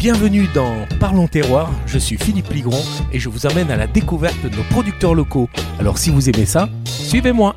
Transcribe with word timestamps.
Bienvenue 0.00 0.46
dans 0.54 0.86
Parlons 0.98 1.28
Terroir, 1.28 1.70
je 1.84 1.98
suis 1.98 2.16
Philippe 2.16 2.48
Ligron 2.54 2.80
et 3.12 3.18
je 3.18 3.28
vous 3.28 3.46
amène 3.46 3.70
à 3.70 3.76
la 3.76 3.86
découverte 3.86 4.42
de 4.42 4.48
nos 4.48 4.62
producteurs 4.70 5.14
locaux. 5.14 5.50
Alors 5.78 5.98
si 5.98 6.08
vous 6.08 6.30
aimez 6.30 6.46
ça, 6.46 6.70
suivez-moi 6.86 7.54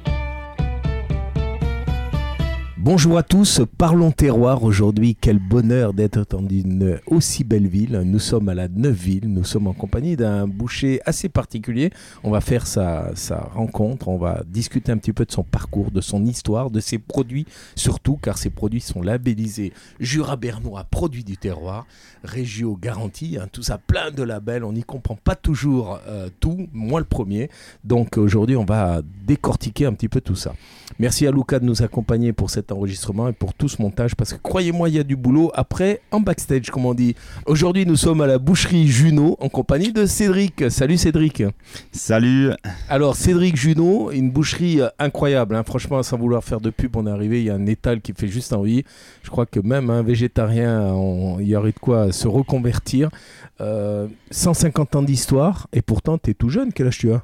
Bonjour 2.86 3.18
à 3.18 3.24
tous, 3.24 3.62
parlons 3.78 4.12
terroir 4.12 4.66
aujourd'hui. 4.66 5.16
Quel 5.16 5.40
bonheur 5.40 5.94
d'être 5.94 6.26
dans 6.30 6.46
une 6.46 7.00
aussi 7.08 7.46
belle 7.46 7.68
ville. 7.68 8.02
Nous 8.04 8.20
sommes 8.20 8.50
à 8.50 8.54
la 8.54 8.68
Neuville, 8.68 9.32
nous 9.32 9.46
sommes 9.46 9.68
en 9.68 9.74
compagnie 9.74 10.18
d'un 10.18 10.50
boucher 10.50 11.00
assez 11.06 11.30
particulier. 11.30 11.92
On 12.26 12.32
va 12.32 12.42
faire 12.42 12.68
sa, 12.68 13.14
rencontre, 13.54 14.10
on 14.10 14.18
va 14.18 14.44
discuter 14.46 14.92
un 14.92 14.98
petit 14.98 15.14
peu 15.14 15.24
de 15.24 15.32
son 15.32 15.44
parcours, 15.44 15.92
de 15.92 16.02
son 16.02 16.26
histoire, 16.26 16.72
de 16.72 16.82
ses 16.82 16.98
produits, 16.98 17.46
surtout 17.78 18.18
car 18.18 18.38
ses 18.38 18.50
produits 18.50 18.82
sont 18.82 19.02
labellisés 19.02 19.72
Jura 20.02 20.36
Bernois, 20.36 20.84
produits 20.84 21.24
du 21.24 21.38
terroir, 21.38 21.88
Régio 22.26 22.76
garantie, 22.76 23.38
hein, 23.40 23.48
tout 23.50 23.64
ça 23.64 23.78
plein 23.78 24.12
de 24.12 24.24
labels. 24.24 24.66
On 24.66 24.74
n'y 24.74 24.84
comprend 24.84 25.16
pas 25.16 25.38
toujours 25.38 26.02
euh, 26.10 26.28
tout, 26.42 26.68
moi 26.74 27.00
le 27.00 27.06
premier. 27.06 27.50
Donc 27.86 28.18
aujourd'hui, 28.18 28.58
on 28.58 28.66
va 28.66 29.02
décortiquer 29.26 29.86
un 29.86 29.94
petit 29.94 30.10
peu 30.10 30.20
tout 30.20 30.36
ça. 30.36 30.54
Merci 31.00 31.26
à 31.26 31.32
Luca 31.32 31.60
de 31.60 31.66
nous 31.66 31.82
accompagner 31.82 32.34
pour 32.34 32.50
cet 32.50 32.73
enregistrement 32.74 33.28
et 33.28 33.34
pour 33.34 33.54
tout 33.54 33.70
ce 33.70 33.82
montage 33.82 34.16
parce 34.16 34.34
que 34.34 34.40
croyez-moi, 34.42 34.90
il 34.90 34.96
y 34.96 35.00
a 35.00 35.04
du 35.04 35.16
boulot 35.16 35.52
après 35.54 36.02
en 36.12 36.20
backstage, 36.20 36.70
comme 36.70 36.86
on 36.86 36.94
dit. 36.94 37.16
Aujourd'hui, 37.46 37.86
nous 37.86 37.96
sommes 37.96 38.22
à 38.22 38.28
la 38.28 38.38
boucherie 38.38 38.88
Juno 38.88 39.38
en 39.40 39.50
compagnie 39.50 39.92
de 39.92 40.06
Cédric. 40.06 40.70
Salut 40.70 40.98
Cédric. 40.98 41.44
Salut. 41.92 42.52
Alors, 42.90 43.16
Cédric 43.16 43.56
Juno, 43.56 44.12
une 44.12 44.32
boucherie 44.32 44.82
euh, 44.82 44.90
incroyable. 45.00 45.56
Hein. 45.56 45.64
Franchement, 45.64 46.02
sans 46.04 46.18
vouloir 46.18 46.44
faire 46.44 46.62
de 46.62 46.70
pub, 46.70 46.96
on 46.96 47.08
est 47.08 47.12
arrivé. 47.12 47.40
Il 47.40 47.46
y 47.46 47.50
a 47.50 47.56
un 47.56 47.66
étal 47.66 48.02
qui 48.02 48.14
fait 48.14 48.28
juste 48.28 48.54
envie. 48.54 48.84
Je 49.24 49.30
crois 49.30 49.46
que 49.46 49.60
même 49.60 49.90
un 49.90 50.02
végétarien, 50.02 50.96
il 51.40 51.48
y 51.48 51.56
aurait 51.56 51.72
de 51.72 51.80
quoi 51.80 52.12
se 52.12 52.28
reconvertir. 52.28 53.10
150 54.32 54.96
euh, 54.96 55.00
ans 55.00 55.04
d'histoire 55.04 55.68
et 55.74 55.82
pourtant, 55.82 56.18
tu 56.18 56.32
es 56.32 56.34
tout 56.34 56.50
jeune. 56.50 56.74
Quel 56.74 56.88
âge 56.88 56.98
tu 56.98 57.12
as? 57.12 57.22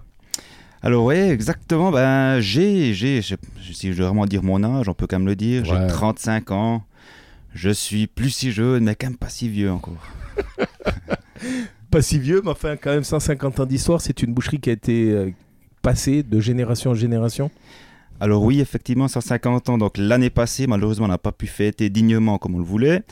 Alors 0.82 1.06
oui, 1.06 1.16
exactement. 1.16 1.92
Ben, 1.92 2.40
j'ai, 2.40 2.94
j'ai, 2.94 3.22
si 3.22 3.92
je 3.92 3.98
veux 3.98 4.06
vraiment 4.06 4.26
dire 4.26 4.44
mon 4.44 4.64
âge, 4.64 4.88
on 4.88 4.94
peut 4.94 5.08
quand 5.08 5.20
même 5.20 5.28
le 5.28 5.36
dire. 5.36 5.66
J'ai 5.66 5.88
35 5.88 6.52
ans. 6.52 6.84
Je 7.54 7.70
suis 7.70 8.08
plus 8.08 8.30
si 8.30 8.52
jeune, 8.52 8.84
mais 8.86 8.96
quand 8.96 9.08
même 9.08 9.18
pas 9.18 9.30
si 9.30 9.50
vieux 9.50 9.72
encore. 9.72 9.98
pas 11.92 12.02
si 12.02 12.20
vieux, 12.20 12.42
mais 12.44 12.52
enfin 12.52 12.78
quand 12.78 12.92
même 12.92 13.04
150 13.04 13.60
ans 13.60 13.66
d'histoire. 13.66 14.02
C'est 14.02 14.24
une 14.24 14.34
boucherie 14.34 14.60
qui 14.60 14.70
a 14.70 14.74
été 14.74 15.12
euh, 15.12 15.32
passée 15.82 16.24
de 16.24 16.40
génération 16.40 16.92
en 16.92 16.96
génération. 16.96 17.52
Alors 18.22 18.44
oui, 18.44 18.62
effectivement, 18.62 19.08
150 19.08 19.70
ans. 19.70 19.78
Donc 19.78 19.98
l'année 19.98 20.30
passée, 20.30 20.68
malheureusement, 20.68 21.06
on 21.06 21.10
n'a 21.10 21.18
pas 21.18 21.32
pu 21.32 21.48
fêter 21.48 21.90
dignement 21.90 22.38
comme 22.38 22.56
on 22.56 22.60
le 22.60 22.66
voulait. 22.66 23.04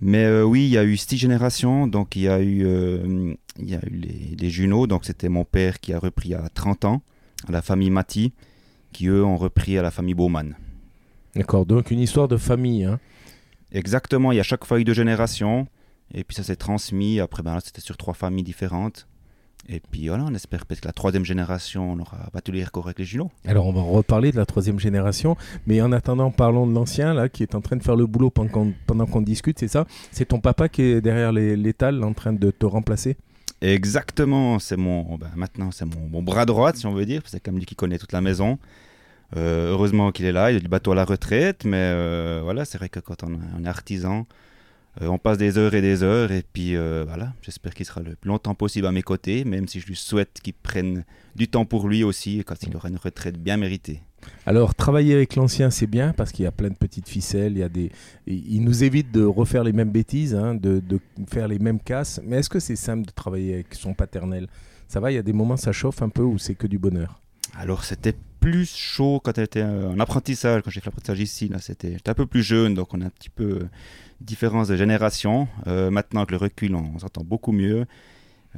Mais 0.00 0.24
euh, 0.24 0.44
oui, 0.44 0.64
il 0.64 0.70
y 0.70 0.78
a 0.78 0.84
eu 0.84 0.96
six 0.96 1.18
générations. 1.18 1.86
Donc 1.86 2.16
il 2.16 2.22
y 2.22 2.28
a 2.28 2.40
eu, 2.40 2.64
euh, 2.64 3.34
il 3.58 3.68
y 3.68 3.74
a 3.74 3.80
eu 3.86 3.96
les. 3.96 4.86
Donc 4.86 5.04
c'était 5.04 5.28
mon 5.28 5.44
père 5.44 5.80
qui 5.80 5.92
a 5.92 5.98
repris 5.98 6.34
à 6.34 6.48
30 6.48 6.84
ans 6.84 7.02
à 7.48 7.52
la 7.52 7.62
famille 7.62 7.90
Mati, 7.90 8.32
qui 8.92 9.06
eux 9.06 9.24
ont 9.24 9.36
repris 9.36 9.78
à 9.78 9.82
la 9.82 9.90
famille 9.90 10.14
Baumann. 10.14 10.56
D'accord, 11.34 11.64
donc 11.64 11.90
une 11.90 12.00
histoire 12.00 12.28
de 12.28 12.36
famille. 12.36 12.84
Hein. 12.84 12.98
Exactement, 13.72 14.32
il 14.32 14.36
y 14.36 14.40
a 14.40 14.44
chaque 14.44 14.64
fois 14.64 14.80
eu 14.80 14.84
deux 14.84 14.94
générations, 14.94 15.68
et 16.12 16.24
puis 16.24 16.34
ça 16.34 16.42
s'est 16.42 16.56
transmis. 16.56 17.20
Après, 17.20 17.42
ben 17.42 17.54
là, 17.54 17.60
c'était 17.64 17.80
sur 17.80 17.96
trois 17.96 18.14
familles 18.14 18.42
différentes. 18.42 19.06
Et 19.68 19.80
puis 19.80 20.08
voilà, 20.08 20.24
on 20.26 20.34
espère 20.34 20.66
peut-être 20.66 20.80
que 20.80 20.88
la 20.88 20.92
troisième 20.92 21.24
génération, 21.24 21.92
on 21.92 21.98
aura 22.00 22.18
battu 22.32 22.50
les 22.50 22.64
records 22.64 22.86
avec 22.86 22.98
les 22.98 23.04
jumeaux. 23.04 23.30
Alors 23.46 23.66
on 23.66 23.72
va 23.72 23.82
reparler 23.82 24.32
de 24.32 24.36
la 24.36 24.46
troisième 24.46 24.80
génération, 24.80 25.36
mais 25.66 25.80
en 25.80 25.92
attendant, 25.92 26.30
parlons 26.30 26.66
de 26.66 26.72
l'ancien 26.72 27.14
là, 27.14 27.28
qui 27.28 27.42
est 27.42 27.54
en 27.54 27.60
train 27.60 27.76
de 27.76 27.82
faire 27.82 27.96
le 27.96 28.06
boulot 28.06 28.30
pendant 28.30 29.06
qu'on 29.06 29.20
discute, 29.20 29.58
c'est 29.58 29.68
ça? 29.68 29.86
C'est 30.10 30.26
ton 30.26 30.40
papa 30.40 30.68
qui 30.68 30.82
est 30.82 31.00
derrière 31.00 31.32
l'étal 31.32 32.02
en 32.02 32.14
train 32.14 32.32
de 32.32 32.50
te 32.50 32.66
remplacer? 32.66 33.16
Exactement, 33.62 34.58
c'est 34.58 34.78
mon, 34.78 35.18
ben 35.18 35.30
maintenant 35.36 35.70
c'est 35.70 35.84
mon, 35.84 36.22
bras 36.22 36.46
droit 36.46 36.72
si 36.72 36.86
on 36.86 36.94
veut 36.94 37.04
dire, 37.04 37.22
c'est 37.26 37.42
comme 37.42 37.58
lui 37.58 37.66
qui 37.66 37.76
connaît 37.76 37.98
toute 37.98 38.12
la 38.12 38.22
maison. 38.22 38.58
Euh, 39.36 39.70
heureusement 39.70 40.10
qu'il 40.10 40.24
est 40.24 40.32
là, 40.32 40.50
il 40.50 40.56
a 40.56 40.60
du 40.60 40.68
bateau 40.68 40.92
à 40.92 40.94
la 40.94 41.04
retraite, 41.04 41.64
mais 41.64 41.76
euh, 41.76 42.40
voilà, 42.42 42.64
c'est 42.64 42.78
vrai 42.78 42.88
que 42.88 42.98
quand 42.98 43.22
on, 43.22 43.64
est 43.64 43.68
artisan, 43.68 44.26
euh, 45.00 45.06
on 45.06 45.18
passe 45.18 45.38
des 45.38 45.58
heures 45.58 45.74
et 45.74 45.80
des 45.80 46.02
heures, 46.02 46.32
et 46.32 46.42
puis 46.52 46.76
voilà, 46.76 47.32
j'espère 47.42 47.74
qu'il 47.74 47.86
sera 47.86 48.00
le 48.00 48.16
plus 48.16 48.28
longtemps 48.28 48.54
possible 48.54 48.86
à 48.86 48.92
mes 48.92 49.02
côtés, 49.02 49.44
même 49.44 49.68
si 49.68 49.80
je 49.80 49.86
lui 49.86 49.96
souhaite 49.96 50.40
qu'il 50.42 50.54
prenne 50.54 51.04
du 51.36 51.48
temps 51.48 51.64
pour 51.64 51.88
lui 51.88 52.04
aussi, 52.04 52.42
quand 52.44 52.62
il 52.62 52.74
aura 52.76 52.88
une 52.88 52.96
retraite 52.96 53.36
bien 53.36 53.56
méritée. 53.56 54.02
Alors, 54.46 54.74
travailler 54.74 55.14
avec 55.14 55.36
l'ancien, 55.36 55.70
c'est 55.70 55.86
bien 55.86 56.12
parce 56.12 56.32
qu'il 56.32 56.44
y 56.44 56.46
a 56.46 56.52
plein 56.52 56.68
de 56.68 56.74
petites 56.74 57.08
ficelles. 57.08 57.52
Il, 57.52 57.58
y 57.58 57.62
a 57.62 57.68
des... 57.68 57.90
il 58.26 58.62
nous 58.62 58.84
évite 58.84 59.12
de 59.12 59.24
refaire 59.24 59.64
les 59.64 59.72
mêmes 59.72 59.90
bêtises, 59.90 60.34
hein, 60.34 60.54
de, 60.54 60.82
faire 61.28 61.48
les 61.48 61.58
mêmes 61.58 61.80
casses. 61.80 62.20
Mais 62.24 62.38
est-ce 62.38 62.50
que 62.50 62.60
c'est 62.60 62.76
simple 62.76 63.06
de 63.06 63.12
travailler 63.12 63.54
avec 63.54 63.74
son 63.74 63.94
paternel? 63.94 64.48
Ça 64.88 65.00
va, 65.00 65.12
il 65.12 65.14
y 65.14 65.18
a 65.18 65.22
des 65.22 65.32
moments, 65.32 65.56
ça 65.56 65.72
chauffe 65.72 66.02
un 66.02 66.08
peu 66.08 66.22
ou 66.22 66.38
c'est 66.38 66.54
que 66.54 66.66
du 66.66 66.78
bonheur? 66.78 67.20
Alors, 67.56 67.84
c'était 67.84 68.14
plus 68.40 68.74
chaud 68.74 69.20
quand 69.22 69.36
était 69.38 69.62
en 69.62 69.98
apprentissage, 70.00 70.62
quand 70.62 70.70
j'ai 70.70 70.80
fait 70.80 70.86
l'apprentissage 70.86 71.20
ici. 71.20 71.48
Là, 71.48 71.58
c'était, 71.60 71.92
j'étais 71.92 72.10
un 72.10 72.14
peu 72.14 72.26
plus 72.26 72.42
jeune, 72.42 72.74
donc 72.74 72.94
on 72.94 73.00
a 73.00 73.06
un 73.06 73.10
petit 73.10 73.30
peu 73.30 73.44
euh, 73.44 73.68
différence 74.20 74.68
de 74.68 74.76
génération. 74.76 75.48
Euh, 75.66 75.90
maintenant, 75.90 76.20
avec 76.20 76.30
le 76.32 76.36
recul, 76.38 76.74
on, 76.74 76.98
s'entend 76.98 77.22
beaucoup 77.22 77.52
mieux. 77.52 77.86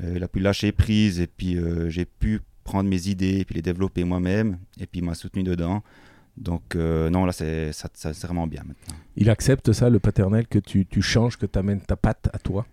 Euh, 0.03 0.15
il 0.16 0.22
a 0.22 0.28
pu 0.28 0.41
lâcher 0.41 0.72
prise 0.72 1.20
et 1.20 1.26
puis 1.26 1.59
j'ai 1.88 2.04
pu 2.04 2.41
prendre 2.65 2.88
mes 2.88 3.09
idées 3.09 3.41
et 3.41 3.44
puis 3.44 3.56
les 3.56 3.62
développer 3.62 4.04
moi-même. 4.04 4.59
Et 4.81 4.87
puis 4.87 5.00
il 5.00 5.04
m'a 5.04 5.15
soutenu 5.15 5.43
dedans. 5.43 5.82
Donc 6.37 6.76
euh, 6.76 7.10
non, 7.10 7.26
là, 7.26 7.32
c'est 7.32 7.72
vraiment 8.22 8.47
bien 8.47 8.62
maintenant. 8.66 8.97
Il 9.16 9.31
accepte 9.31 9.72
ça, 9.72 9.91
le 9.91 9.99
paternel, 9.99 10.47
que 10.47 10.59
tu, 10.59 10.87
tu 10.87 11.03
changes, 11.03 11.37
que 11.37 11.47
tu 11.47 11.59
amènes 11.59 11.81
ta 11.81 11.97
patte 11.97 12.28
à 12.32 12.38
toi? 12.38 12.66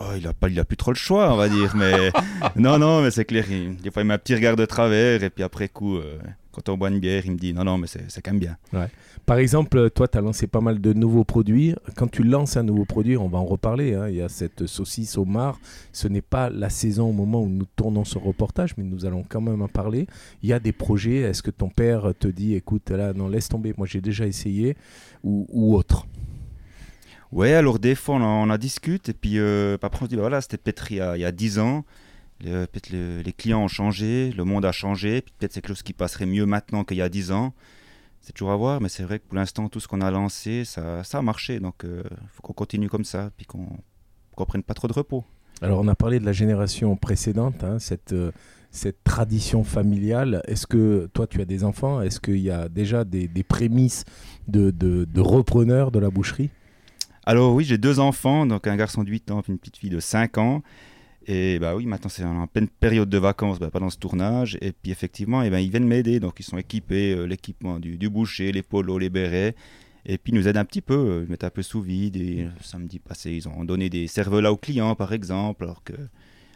Oh, 0.00 0.10
il, 0.16 0.26
a 0.26 0.32
pas, 0.32 0.48
il 0.48 0.58
a 0.58 0.64
plus 0.64 0.76
trop 0.76 0.90
le 0.90 0.96
choix, 0.96 1.32
on 1.32 1.36
va 1.36 1.48
dire. 1.48 1.76
Mais 1.76 2.10
non, 2.56 2.78
non, 2.78 3.02
mais 3.02 3.12
c'est 3.12 3.24
clair. 3.24 3.48
Il, 3.48 3.76
des 3.76 3.92
fois, 3.92 4.02
il 4.02 4.06
m'a 4.06 4.14
un 4.14 4.18
petit 4.18 4.34
regard 4.34 4.56
de 4.56 4.66
travers. 4.66 5.22
Et 5.22 5.30
puis 5.30 5.44
après 5.44 5.68
coup, 5.68 5.96
euh, 5.96 6.18
quand 6.54 6.68
on 6.68 6.76
boit 6.76 6.88
une 6.88 7.00
bière, 7.00 7.24
il 7.26 7.32
me 7.32 7.36
dit 7.36 7.52
non, 7.52 7.64
non, 7.64 7.78
mais 7.78 7.86
c'est 7.86 8.22
quand 8.22 8.32
même 8.32 8.40
bien. 8.40 8.56
Ouais. 8.72 8.88
Par 9.26 9.38
exemple, 9.38 9.90
toi, 9.90 10.08
tu 10.08 10.18
as 10.18 10.20
lancé 10.20 10.46
pas 10.46 10.60
mal 10.60 10.80
de 10.80 10.92
nouveaux 10.92 11.24
produits. 11.24 11.74
Quand 11.96 12.10
tu 12.10 12.22
lances 12.22 12.56
un 12.56 12.62
nouveau 12.62 12.84
produit, 12.84 13.16
on 13.16 13.28
va 13.28 13.38
en 13.38 13.44
reparler. 13.44 13.94
Hein, 13.94 14.08
il 14.08 14.16
y 14.16 14.22
a 14.22 14.28
cette 14.28 14.66
saucisse 14.66 15.18
au 15.18 15.24
mar. 15.24 15.58
Ce 15.92 16.08
n'est 16.08 16.22
pas 16.22 16.50
la 16.50 16.70
saison 16.70 17.08
au 17.08 17.12
moment 17.12 17.42
où 17.42 17.48
nous 17.48 17.66
tournons 17.76 18.04
ce 18.04 18.18
reportage, 18.18 18.76
mais 18.76 18.84
nous 18.84 19.06
allons 19.06 19.24
quand 19.28 19.40
même 19.40 19.62
en 19.62 19.68
parler. 19.68 20.06
Il 20.42 20.48
y 20.48 20.52
a 20.52 20.60
des 20.60 20.72
projets. 20.72 21.18
Est-ce 21.18 21.42
que 21.42 21.50
ton 21.50 21.68
père 21.68 22.12
te 22.18 22.28
dit, 22.28 22.54
écoute, 22.54 22.90
là, 22.90 23.12
non, 23.12 23.28
laisse 23.28 23.48
tomber, 23.48 23.74
moi 23.76 23.86
j'ai 23.86 24.00
déjà 24.00 24.26
essayé, 24.26 24.76
ou, 25.22 25.46
ou 25.50 25.74
autre? 25.74 26.06
Ouais, 27.32 27.52
alors 27.52 27.80
des 27.80 27.96
fois 27.96 28.14
on 28.14 28.48
en, 28.48 28.58
discute, 28.58 29.08
et 29.08 29.12
puis 29.12 29.38
euh, 29.38 29.76
après 29.82 30.04
on 30.04 30.06
dit, 30.06 30.14
bah, 30.14 30.22
voilà, 30.22 30.40
c'était 30.40 30.56
peut-être 30.56 30.92
il, 30.92 30.98
y 30.98 31.00
a 31.00 31.32
10 31.32 31.58
ans 31.58 31.84
peut-être 32.50 32.90
les 32.90 33.32
clients 33.32 33.62
ont 33.62 33.68
changé, 33.68 34.32
le 34.32 34.44
monde 34.44 34.64
a 34.64 34.72
changé, 34.72 35.22
peut-être 35.22 35.52
c'est 35.52 35.60
quelque 35.60 35.68
chose 35.68 35.82
qui 35.82 35.92
passerait 35.92 36.26
mieux 36.26 36.46
maintenant 36.46 36.84
qu'il 36.84 36.98
y 36.98 37.02
a 37.02 37.08
10 37.08 37.32
ans. 37.32 37.54
C'est 38.24 38.32
toujours 38.32 38.52
à 38.52 38.56
voir, 38.56 38.80
mais 38.80 38.88
c'est 38.88 39.02
vrai 39.02 39.18
que 39.18 39.24
pour 39.26 39.36
l'instant, 39.36 39.68
tout 39.68 39.80
ce 39.80 39.88
qu'on 39.88 40.00
a 40.00 40.10
lancé, 40.10 40.64
ça, 40.64 41.04
ça 41.04 41.18
a 41.18 41.22
marché. 41.22 41.60
Donc, 41.60 41.74
il 41.82 41.90
euh, 41.90 42.02
faut 42.32 42.40
qu'on 42.40 42.54
continue 42.54 42.88
comme 42.88 43.04
ça, 43.04 43.30
puis 43.36 43.44
qu'on 43.44 43.68
ne 44.38 44.44
prenne 44.46 44.62
pas 44.62 44.72
trop 44.72 44.88
de 44.88 44.94
repos. 44.94 45.24
Alors, 45.60 45.80
on 45.80 45.88
a 45.88 45.94
parlé 45.94 46.20
de 46.20 46.24
la 46.24 46.32
génération 46.32 46.96
précédente, 46.96 47.62
hein, 47.62 47.78
cette, 47.78 48.14
euh, 48.14 48.32
cette 48.70 49.04
tradition 49.04 49.62
familiale. 49.62 50.40
Est-ce 50.48 50.66
que 50.66 51.10
toi, 51.12 51.26
tu 51.26 51.38
as 51.42 51.44
des 51.44 51.64
enfants? 51.64 52.00
Est-ce 52.00 52.18
qu'il 52.18 52.40
y 52.40 52.50
a 52.50 52.70
déjà 52.70 53.04
des, 53.04 53.28
des 53.28 53.42
prémices 53.42 54.06
de, 54.48 54.70
de, 54.70 55.04
de 55.04 55.20
repreneurs 55.20 55.90
de 55.90 55.98
la 55.98 56.08
boucherie? 56.08 56.48
Alors, 57.26 57.54
oui, 57.54 57.64
j'ai 57.64 57.76
deux 57.76 58.00
enfants, 58.00 58.46
donc 58.46 58.66
un 58.66 58.76
garçon 58.76 59.04
de 59.04 59.10
8 59.10 59.32
ans 59.32 59.40
et 59.40 59.50
une 59.50 59.58
petite 59.58 59.76
fille 59.76 59.90
de 59.90 60.00
5 60.00 60.38
ans. 60.38 60.62
Et 61.26 61.58
bah 61.58 61.74
oui, 61.74 61.86
maintenant 61.86 62.10
c'est 62.10 62.24
en 62.24 62.46
pleine 62.46 62.68
période 62.68 63.08
de 63.08 63.18
vacances 63.18 63.58
bah, 63.58 63.70
pendant 63.70 63.90
ce 63.90 63.98
tournage. 63.98 64.58
Et 64.60 64.72
puis 64.72 64.92
effectivement, 64.92 65.42
et 65.42 65.46
eh 65.46 65.50
ben, 65.50 65.58
ils 65.58 65.70
viennent 65.70 65.86
m'aider. 65.86 66.20
Donc 66.20 66.34
ils 66.38 66.42
sont 66.42 66.58
équipés, 66.58 67.14
euh, 67.14 67.24
l'équipement 67.24 67.78
du, 67.78 67.96
du, 67.96 68.08
boucher, 68.08 68.52
les 68.52 68.62
polos, 68.62 68.98
les 69.00 69.10
bérets. 69.10 69.54
Et 70.06 70.18
puis 70.18 70.32
ils 70.32 70.36
nous 70.36 70.48
aident 70.48 70.58
un 70.58 70.64
petit 70.64 70.82
peu, 70.82 70.94
euh, 70.94 71.24
ils 71.24 71.30
mettent 71.30 71.44
un 71.44 71.50
peu 71.50 71.62
sous 71.62 71.80
vide. 71.80 72.16
Et 72.16 72.46
samedi 72.60 72.98
passé, 72.98 73.30
ils 73.32 73.48
ont 73.48 73.64
donné 73.64 73.88
des 73.88 74.06
cervelas 74.06 74.52
aux 74.52 74.56
clients 74.56 74.94
par 74.94 75.12
exemple. 75.12 75.64
Alors, 75.64 75.82
que... 75.82 75.94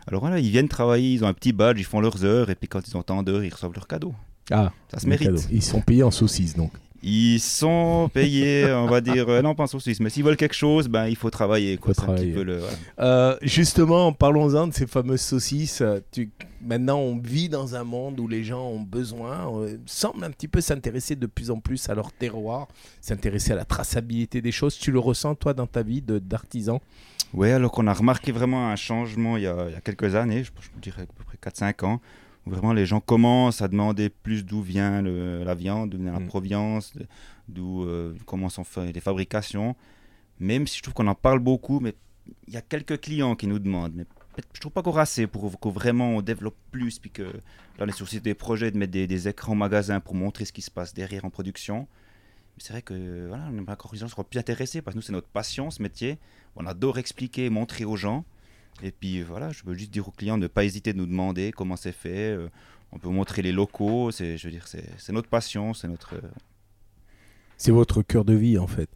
alors 0.06 0.20
voilà, 0.20 0.38
ils 0.38 0.50
viennent 0.50 0.68
travailler, 0.68 1.14
ils 1.14 1.24
ont 1.24 1.28
un 1.28 1.34
petit 1.34 1.52
badge, 1.52 1.78
ils 1.78 1.84
font 1.84 2.00
leurs 2.00 2.24
heures. 2.24 2.50
Et 2.50 2.54
puis 2.54 2.68
quand 2.68 2.86
ils 2.86 2.96
ont 2.96 3.02
tant 3.02 3.22
d'heures, 3.22 3.44
ils 3.44 3.52
reçoivent 3.52 3.74
leurs 3.74 3.88
cadeaux. 3.88 4.14
Ah, 4.50 4.72
ça 4.88 4.98
se 4.98 5.06
mérite. 5.06 5.48
Ils 5.50 5.62
sont 5.62 5.80
payés 5.80 6.02
en 6.02 6.10
saucisses 6.10 6.56
donc. 6.56 6.72
Ils 7.02 7.38
sont 7.38 8.10
payés, 8.12 8.66
on 8.72 8.86
va 8.86 9.00
dire, 9.00 9.28
euh, 9.28 9.40
non 9.40 9.54
pas 9.54 9.64
en 9.64 9.66
saucisse, 9.68 10.00
mais 10.00 10.10
s'ils 10.10 10.24
veulent 10.24 10.36
quelque 10.36 10.54
chose, 10.54 10.88
ben, 10.88 11.06
il 11.06 11.14
faut 11.14 11.30
travailler. 11.30 11.76
Quoi, 11.76 11.92
euh, 12.98 13.36
justement, 13.42 14.12
parlons-en 14.12 14.66
de 14.66 14.74
ces 14.74 14.86
fameuses 14.86 15.20
saucisses. 15.20 15.82
Tu... 16.10 16.30
Maintenant, 16.60 16.98
on 16.98 17.16
vit 17.16 17.48
dans 17.48 17.76
un 17.76 17.84
monde 17.84 18.18
où 18.18 18.26
les 18.26 18.42
gens 18.42 18.66
ont 18.66 18.80
besoin, 18.80 19.48
euh, 19.54 19.76
semblent 19.86 20.24
un 20.24 20.30
petit 20.30 20.48
peu 20.48 20.60
s'intéresser 20.60 21.14
de 21.14 21.26
plus 21.26 21.52
en 21.52 21.60
plus 21.60 21.88
à 21.88 21.94
leur 21.94 22.10
terroir, 22.10 22.66
s'intéresser 23.00 23.52
à 23.52 23.56
la 23.56 23.64
traçabilité 23.64 24.42
des 24.42 24.52
choses. 24.52 24.76
Tu 24.76 24.90
le 24.90 24.98
ressens, 24.98 25.36
toi, 25.36 25.54
dans 25.54 25.68
ta 25.68 25.82
vie 25.82 26.02
d'artisan? 26.02 26.80
Oui, 27.32 27.50
alors 27.50 27.70
qu'on 27.70 27.86
a 27.86 27.94
remarqué 27.94 28.32
vraiment 28.32 28.70
un 28.70 28.76
changement 28.76 29.36
il 29.36 29.44
y 29.44 29.46
a, 29.46 29.66
il 29.68 29.74
y 29.74 29.76
a 29.76 29.80
quelques 29.80 30.16
années, 30.16 30.42
je, 30.42 30.50
je 30.60 30.80
dirais 30.80 31.02
à 31.02 31.06
peu 31.06 31.24
près 31.24 31.38
4-5 31.50 31.84
ans 31.84 32.00
vraiment 32.50 32.72
les 32.72 32.86
gens 32.86 33.00
commencent 33.00 33.62
à 33.62 33.68
demander 33.68 34.08
plus 34.08 34.44
d'où 34.44 34.62
vient 34.62 35.02
la 35.02 35.54
viande, 35.54 35.90
d'où 35.90 35.98
vient 35.98 36.12
la 36.12 36.20
mm. 36.20 36.26
provenance, 36.26 36.92
d'où 37.48 37.84
euh, 37.84 38.14
comment 38.26 38.48
sont 38.48 38.64
faites 38.64 38.94
les 38.94 39.00
fabrications. 39.00 39.76
Même 40.40 40.66
si 40.66 40.78
je 40.78 40.82
trouve 40.82 40.94
qu'on 40.94 41.06
en 41.06 41.14
parle 41.14 41.40
beaucoup, 41.40 41.80
mais 41.80 41.94
il 42.46 42.54
y 42.54 42.56
a 42.56 42.62
quelques 42.62 43.00
clients 43.00 43.34
qui 43.34 43.46
nous 43.46 43.58
demandent, 43.58 43.94
mais 43.94 44.04
je 44.52 44.60
trouve 44.60 44.72
pas 44.72 44.82
qu'on 44.82 44.96
assez 44.96 45.26
pour 45.26 45.58
que 45.58 45.68
vraiment 45.68 46.10
on 46.10 46.22
développe 46.22 46.56
plus, 46.70 46.98
puis 46.98 47.10
que 47.10 47.22
là 47.22 47.80
on 47.80 47.88
est 47.88 47.92
sur 47.92 48.06
des 48.20 48.34
projets 48.34 48.70
de 48.70 48.78
mettre 48.78 48.92
des, 48.92 49.28
écrans 49.28 49.52
en 49.52 49.56
magasin 49.56 50.00
pour 50.00 50.14
montrer 50.14 50.44
ce 50.44 50.52
qui 50.52 50.62
se 50.62 50.70
passe 50.70 50.94
derrière 50.94 51.24
en 51.24 51.30
production. 51.30 51.88
Mais 52.56 52.62
c'est 52.62 52.72
vrai 52.72 52.82
que 52.82 53.26
voilà, 53.28 53.44
on 53.50 53.58
aimerait 53.58 53.72
encore 53.72 53.94
gens 53.94 54.06
plus 54.24 54.38
intéressés 54.38 54.82
parce 54.82 54.94
que 54.94 54.98
nous 54.98 55.02
c'est 55.02 55.12
notre 55.12 55.28
passion 55.28 55.70
ce 55.70 55.82
métier. 55.82 56.18
On 56.56 56.66
adore 56.66 56.98
expliquer, 56.98 57.50
montrer 57.50 57.84
aux 57.84 57.96
gens. 57.96 58.24
Et 58.82 58.90
puis 58.92 59.22
voilà, 59.22 59.50
je 59.50 59.62
veux 59.64 59.74
juste 59.74 59.90
dire 59.90 60.08
aux 60.08 60.12
clients 60.12 60.36
de 60.36 60.42
ne 60.42 60.48
pas 60.48 60.64
hésiter 60.64 60.92
de 60.92 60.98
nous 60.98 61.06
demander 61.06 61.52
comment 61.52 61.76
c'est 61.76 61.92
fait. 61.92 62.36
Euh, 62.36 62.48
on 62.92 62.98
peut 62.98 63.08
montrer 63.08 63.42
les 63.42 63.52
locaux. 63.52 64.10
C'est, 64.10 64.36
je 64.36 64.46
veux 64.46 64.52
dire, 64.52 64.66
c'est 64.66 65.12
notre 65.12 65.28
passion, 65.28 65.74
c'est 65.74 65.88
notre. 65.88 66.14
C'est 67.56 67.72
votre 67.72 68.02
cœur 68.02 68.24
de 68.24 68.34
vie 68.34 68.56
en 68.56 68.68
fait. 68.68 68.88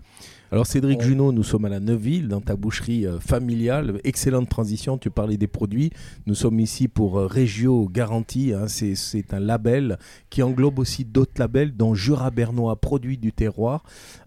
Alors 0.52 0.66
Cédric 0.66 1.00
Junot, 1.00 1.32
nous 1.32 1.44
sommes 1.44 1.64
à 1.64 1.70
la 1.70 1.81
Neuville, 1.81 2.28
dans 2.28 2.43
ta 2.43 2.56
boucherie 2.56 3.06
euh, 3.06 3.19
familiale. 3.19 3.99
Excellente 4.04 4.50
transition, 4.50 4.99
tu 4.99 5.08
parlais 5.08 5.38
des 5.38 5.46
produits. 5.46 5.93
Nous 6.26 6.34
sommes 6.34 6.60
ici 6.60 6.88
pour 6.88 7.19
euh, 7.19 7.26
Régio 7.26 7.88
Garantie. 7.88 8.52
Hein. 8.52 8.69
c'est 8.69 9.32
un 9.32 9.40
label 9.40 9.96
qui 10.28 10.43
englobe 10.43 10.78
aussi 10.78 11.06
d'autres 11.06 11.32
labels, 11.38 11.75
dont 11.75 11.94
Jura 11.94 12.31
Bernois, 12.31 12.76
produits 12.76 13.16
du 13.16 13.32
terroir. 13.32 13.82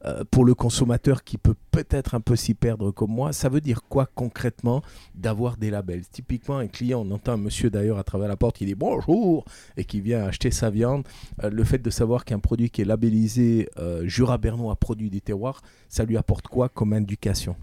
Euh, 0.05 0.23
pour 0.31 0.45
le 0.45 0.55
consommateur 0.55 1.23
qui 1.23 1.37
peut 1.37 1.53
peut-être 1.69 2.15
un 2.15 2.21
peu 2.21 2.35
s'y 2.35 2.55
perdre 2.55 2.89
comme 2.89 3.11
moi, 3.11 3.31
ça 3.31 3.47
veut 3.47 3.61
dire 3.61 3.83
quoi 3.83 4.07
concrètement 4.15 4.81
d'avoir 5.13 5.57
des 5.57 5.69
labels? 5.69 6.07
Typiquement, 6.07 6.57
un 6.57 6.67
client, 6.67 7.05
on 7.05 7.11
entend 7.11 7.33
un 7.33 7.37
monsieur 7.37 7.69
d'ailleurs 7.69 7.99
à 7.99 8.03
travers 8.03 8.29
la 8.29 8.35
porte 8.35 8.57
qui 8.57 8.65
dit 8.65 8.73
bonjour 8.73 9.45
et 9.77 9.83
qui 9.83 10.01
vient 10.01 10.23
acheter 10.23 10.49
sa 10.49 10.71
viande. 10.71 11.03
le 11.43 11.63
fait 11.63 11.77
de 11.77 11.89
savoir 11.91 12.25
qu'un 12.25 12.39
produit 12.39 12.71
qui 12.71 12.81
est 12.81 12.85
labellisé 12.85 13.69
Jura 14.03 14.37
Bernois, 14.37 14.75
produit 14.77 15.09
du 15.09 15.21
terroir, 15.21 15.61
ça 15.89 16.05
lui 16.05 16.14
apporte 16.17 16.47
quoi 16.47 16.69
comme 16.69 16.93
indication? 16.93 17.55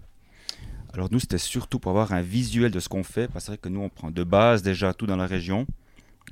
Alors 0.93 1.09
nous, 1.11 1.21
c'était 1.21 1.39
surtout 1.39 1.79
pour 1.79 1.91
avoir 1.91 2.13
un 2.13 2.21
visuel 2.21 2.71
de 2.71 2.79
ce 2.79 2.89
qu'on 2.89 3.03
fait, 3.03 3.29
parce 3.29 3.51
que 3.57 3.69
nous, 3.69 3.81
on 3.81 3.89
prend 3.89 4.11
de 4.11 4.25
base 4.25 4.63
déjà 4.63 4.93
tout 4.93 5.07
dans 5.07 5.17
la 5.17 5.27
région. 5.27 5.67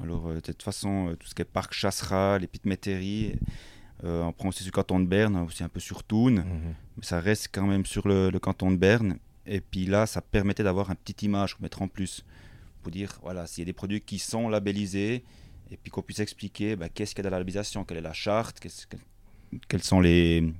Alors 0.03 0.29
euh, 0.29 0.35
de 0.35 0.41
toute 0.41 0.63
façon, 0.63 1.09
euh, 1.09 1.17
tout 1.17 1.27
ce 1.27 1.35
qui 1.35 1.43
est 1.43 1.47
parc 1.47 1.73
Chassera, 1.73 2.39
les 2.39 2.47
Pites 2.47 2.67
Métairies, 2.67 3.35
euh, 4.05 4.23
on 4.23 4.33
prend 4.33 4.49
aussi 4.49 4.63
sur 4.63 4.69
le 4.69 4.75
canton 4.75 5.01
de 5.01 5.07
Berne, 5.07 5.37
aussi 5.37 5.63
un 5.63 5.69
peu 5.69 5.81
sur 5.81 6.05
Thun, 6.05 6.31
mhm. 6.31 6.45
mais 6.97 7.03
ça 7.03 7.21
reste 7.21 7.49
quand 7.53 7.67
même 7.67 7.87
sur 7.87 8.07
le, 8.07 8.31
canton 8.39 8.71
de 8.71 8.77
Berne. 8.77 9.19
Et 9.47 9.61
puis 9.61 9.87
là, 9.87 10.07
ça 10.07 10.21
permettait 10.21 10.63
d'avoir 10.63 10.91
un 10.91 10.95
petit 10.95 11.25
image 11.25 11.55
pour 11.55 11.63
mettre 11.63 11.83
en 11.83 11.89
plus, 11.89 12.25
pour 12.83 12.93
dire, 12.93 13.19
voilà, 13.23 13.47
s'il 13.47 13.63
y 13.63 13.65
a 13.65 13.67
des 13.67 13.73
produits 13.73 14.01
qui 14.01 14.19
sont 14.19 14.49
labellisés, 14.49 15.25
et 15.71 15.77
puis 15.77 15.91
qu'on 15.91 16.03
puisse 16.03 16.21
expliquer 16.21 16.77
bah, 16.77 16.89
qu'est-ce 16.89 17.15
qu'il 17.15 17.25
y 17.25 17.27
a 17.27 17.31
dans 17.31 17.35
la 17.35 17.39
labellisation, 17.39 17.85
quelle 17.85 17.99
est 17.99 18.03
la 18.03 18.13
charte, 18.13 18.61
quels 19.69 19.83
sont 19.83 20.01
les, 20.01 20.53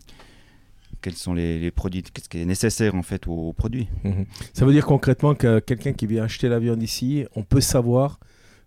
quels 1.01 1.15
sont 1.15 1.35
les, 1.35 1.71
produits, 1.71 2.03
qu'est-ce 2.03 2.29
qui 2.29 2.41
est 2.41 2.45
nécessaire 2.45 2.95
en 2.95 3.03
fait 3.03 3.27
aux, 3.27 3.53
produits. 3.53 3.89
Mhm. 4.05 4.27
Ça 4.53 4.65
veut 4.65 4.73
dire 4.73 4.87
concrètement 4.87 5.35
que 5.35 5.59
quelqu'un 5.59 5.93
qui 5.93 6.07
vient 6.07 6.25
acheter 6.25 6.49
la 6.49 6.59
viande 6.59 6.83
ici, 6.83 7.25
on 7.35 7.43
peut 7.43 7.61
savoir 7.61 8.21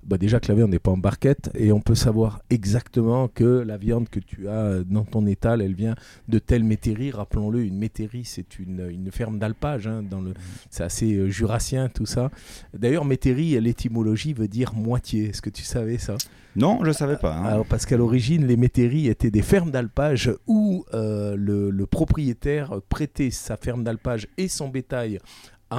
bah 0.06 0.18
déjà 0.18 0.40
que 0.40 0.48
la 0.50 0.56
viande 0.56 0.72
n'est 0.72 0.80
pas 0.80 0.92
en 0.92 0.98
barquette 0.98 1.50
et 1.56 1.72
on 1.72 1.82
peut 1.82 1.96
savoir 1.96 2.42
exactement 2.50 3.28
que 3.28 3.64
la 3.66 3.78
viande 3.78 4.10
que 4.10 4.20
tu 4.20 4.48
as 4.48 4.84
dans 4.84 5.06
ton 5.06 5.26
étal, 5.26 5.62
elle 5.62 5.76
vient 5.76 5.96
de 6.28 6.40
telle 6.40 6.64
métairie. 6.64 7.12
Rappelons-le, 7.12 7.64
une 7.64 7.78
métairie, 7.78 8.26
c'est 8.26 8.60
une, 8.60 8.88
une, 8.90 9.12
ferme 9.12 9.40
d'alpage. 9.40 9.88
Hein, 9.88 10.04
dans 10.04 10.22
le, 10.22 10.34
c'est 10.70 10.84
assez 10.84 11.14
euh, 11.14 11.30
jurassien 11.30 11.90
tout 11.90 12.06
ça. 12.06 12.32
D'ailleurs, 12.74 13.06
métairie, 13.06 13.60
l'étymologie 13.60 14.34
veut 14.34 14.48
dire 14.48 14.74
moitié. 14.74 15.30
Est-ce 15.30 15.42
que 15.42 15.50
tu 15.50 15.64
savais 15.64 15.98
ça? 15.98 16.16
Non, 16.56 16.80
je 16.82 16.90
ne 16.90 16.94
savais 16.94 17.18
pas. 17.18 17.36
Hein. 17.36 17.46
Alors, 17.46 17.66
parce 17.66 17.86
qu'à 17.86 17.98
l'origine, 17.98 18.46
les 18.46 18.58
métairies 18.58 19.08
étaient 19.08 19.32
des 19.32 19.42
fermes 19.42 19.72
d'alpage 19.72 20.32
où 20.46 20.86
euh, 20.94 21.36
le, 21.36 21.72
le 21.72 21.86
propriétaire 21.88 22.80
prêtait 22.90 23.32
sa 23.32 23.58
ferme 23.58 23.84
d'alpage 23.84 24.28
et 24.38 24.48
son 24.48 24.70
bétail 24.70 25.20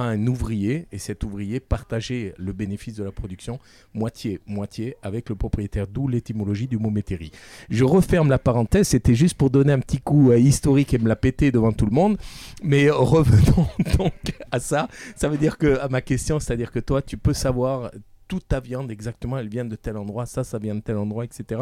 un 0.01 0.27
ouvrier 0.27 0.87
et 0.91 0.97
cet 0.97 1.23
ouvrier 1.23 1.59
partageait 1.59 2.33
le 2.37 2.53
bénéfice 2.53 2.95
de 2.95 3.03
la 3.03 3.11
production 3.11 3.59
moitié-moitié 3.93 4.95
avec 5.01 5.29
le 5.29 5.35
propriétaire, 5.35 5.87
d'où 5.87 6.07
l'étymologie 6.07 6.67
du 6.67 6.77
mot 6.77 6.89
métairie. 6.89 7.31
Je 7.69 7.83
referme 7.83 8.29
la 8.29 8.39
parenthèse, 8.39 8.89
c'était 8.89 9.15
juste 9.15 9.35
pour 9.35 9.49
donner 9.49 9.73
un 9.73 9.79
petit 9.79 9.99
coup 9.99 10.31
euh, 10.31 10.37
historique 10.37 10.93
et 10.93 10.97
me 10.97 11.07
la 11.07 11.15
péter 11.15 11.51
devant 11.51 11.71
tout 11.71 11.85
le 11.85 11.91
monde. 11.91 12.17
Mais 12.63 12.89
revenons 12.89 13.67
donc 13.97 14.13
à 14.51 14.59
ça. 14.59 14.87
Ça 15.15 15.29
veut 15.29 15.37
dire 15.37 15.57
que, 15.57 15.79
à 15.79 15.87
ma 15.87 16.01
question, 16.01 16.39
c'est-à-dire 16.39 16.71
que 16.71 16.79
toi, 16.79 17.01
tu 17.01 17.17
peux 17.17 17.33
savoir 17.33 17.91
toute 18.27 18.47
ta 18.47 18.59
viande 18.59 18.91
exactement, 18.91 19.37
elle 19.37 19.49
vient 19.49 19.65
de 19.65 19.75
tel 19.75 19.97
endroit, 19.97 20.25
ça, 20.25 20.43
ça 20.43 20.57
vient 20.57 20.75
de 20.75 20.81
tel 20.81 20.97
endroit, 20.97 21.25
etc. 21.25 21.61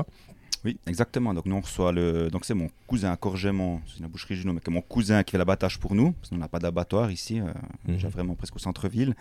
Oui, 0.66 0.78
exactement. 0.88 1.34
Donc 1.34 1.46
nous 1.46 1.56
on 1.56 1.62
reçoit 1.62 1.92
le. 1.92 2.30
Donc 2.30 2.46
c'est 2.46 2.54
mon 2.54 2.70
cousin 2.88 3.16
Corgemont, 3.16 3.82
c'est 3.86 4.00
une 4.00 4.08
boucherie 4.08 4.36
Juno, 4.36 4.54
mais 4.54 4.62
c'est 4.64 4.72
mon 4.72 4.82
cousin 4.82 5.24
qui 5.24 5.32
fait 5.32 5.38
l'abattage 5.38 5.80
pour 5.80 5.94
nous, 5.94 6.14
parce 6.14 6.30
qu'on 6.30 6.38
n'a 6.38 6.48
pas 6.48 6.60
d'abattoir 6.60 7.12
ici, 7.12 7.40
euh, 7.40 7.52
mhm. 7.88 8.00
j'ai 8.00 8.08
vraiment 8.08 8.36
presque 8.36 8.56
au 8.56 8.60
centre-ville. 8.60 9.16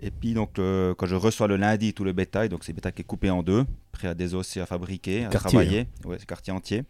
Et 0.00 0.10
puis 0.10 0.34
donc 0.34 0.54
quand 0.54 1.06
je 1.06 1.14
reçois 1.14 1.46
le 1.46 1.56
lundi 1.56 1.94
tout 1.94 2.02
le 2.02 2.12
bétail, 2.12 2.48
donc 2.48 2.64
c'est 2.64 2.72
bétail 2.72 2.92
qui 2.92 3.02
est 3.02 3.04
coupé 3.04 3.30
en 3.30 3.42
deux, 3.42 3.64
prêt 3.92 4.08
à 4.08 4.14
désosser, 4.14 4.60
à 4.60 4.66
fabriquer, 4.66 5.26
à 5.26 5.28
travailler. 5.28 5.80
Hein. 5.80 6.08
Ouais, 6.08 6.16
c'est 6.18 6.26
quartier 6.26 6.52
entier. 6.52 6.84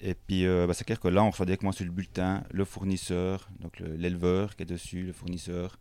Et 0.00 0.14
puis 0.14 0.46
euh, 0.46 0.66
bah, 0.66 0.74
c'est 0.74 0.84
clair 0.84 1.00
que 1.00 1.08
là 1.08 1.22
on 1.24 1.30
reçoit 1.30 1.46
directement 1.46 1.72
sur 1.72 1.84
le 1.84 1.90
bulletin 1.90 2.42
le 2.50 2.64
fournisseur, 2.64 3.48
donc 3.60 3.80
l'éleveur 3.80 4.56
qui 4.56 4.62
est 4.62 4.66
dessus, 4.66 5.02
le 5.02 5.12
fournisseur. 5.12 5.78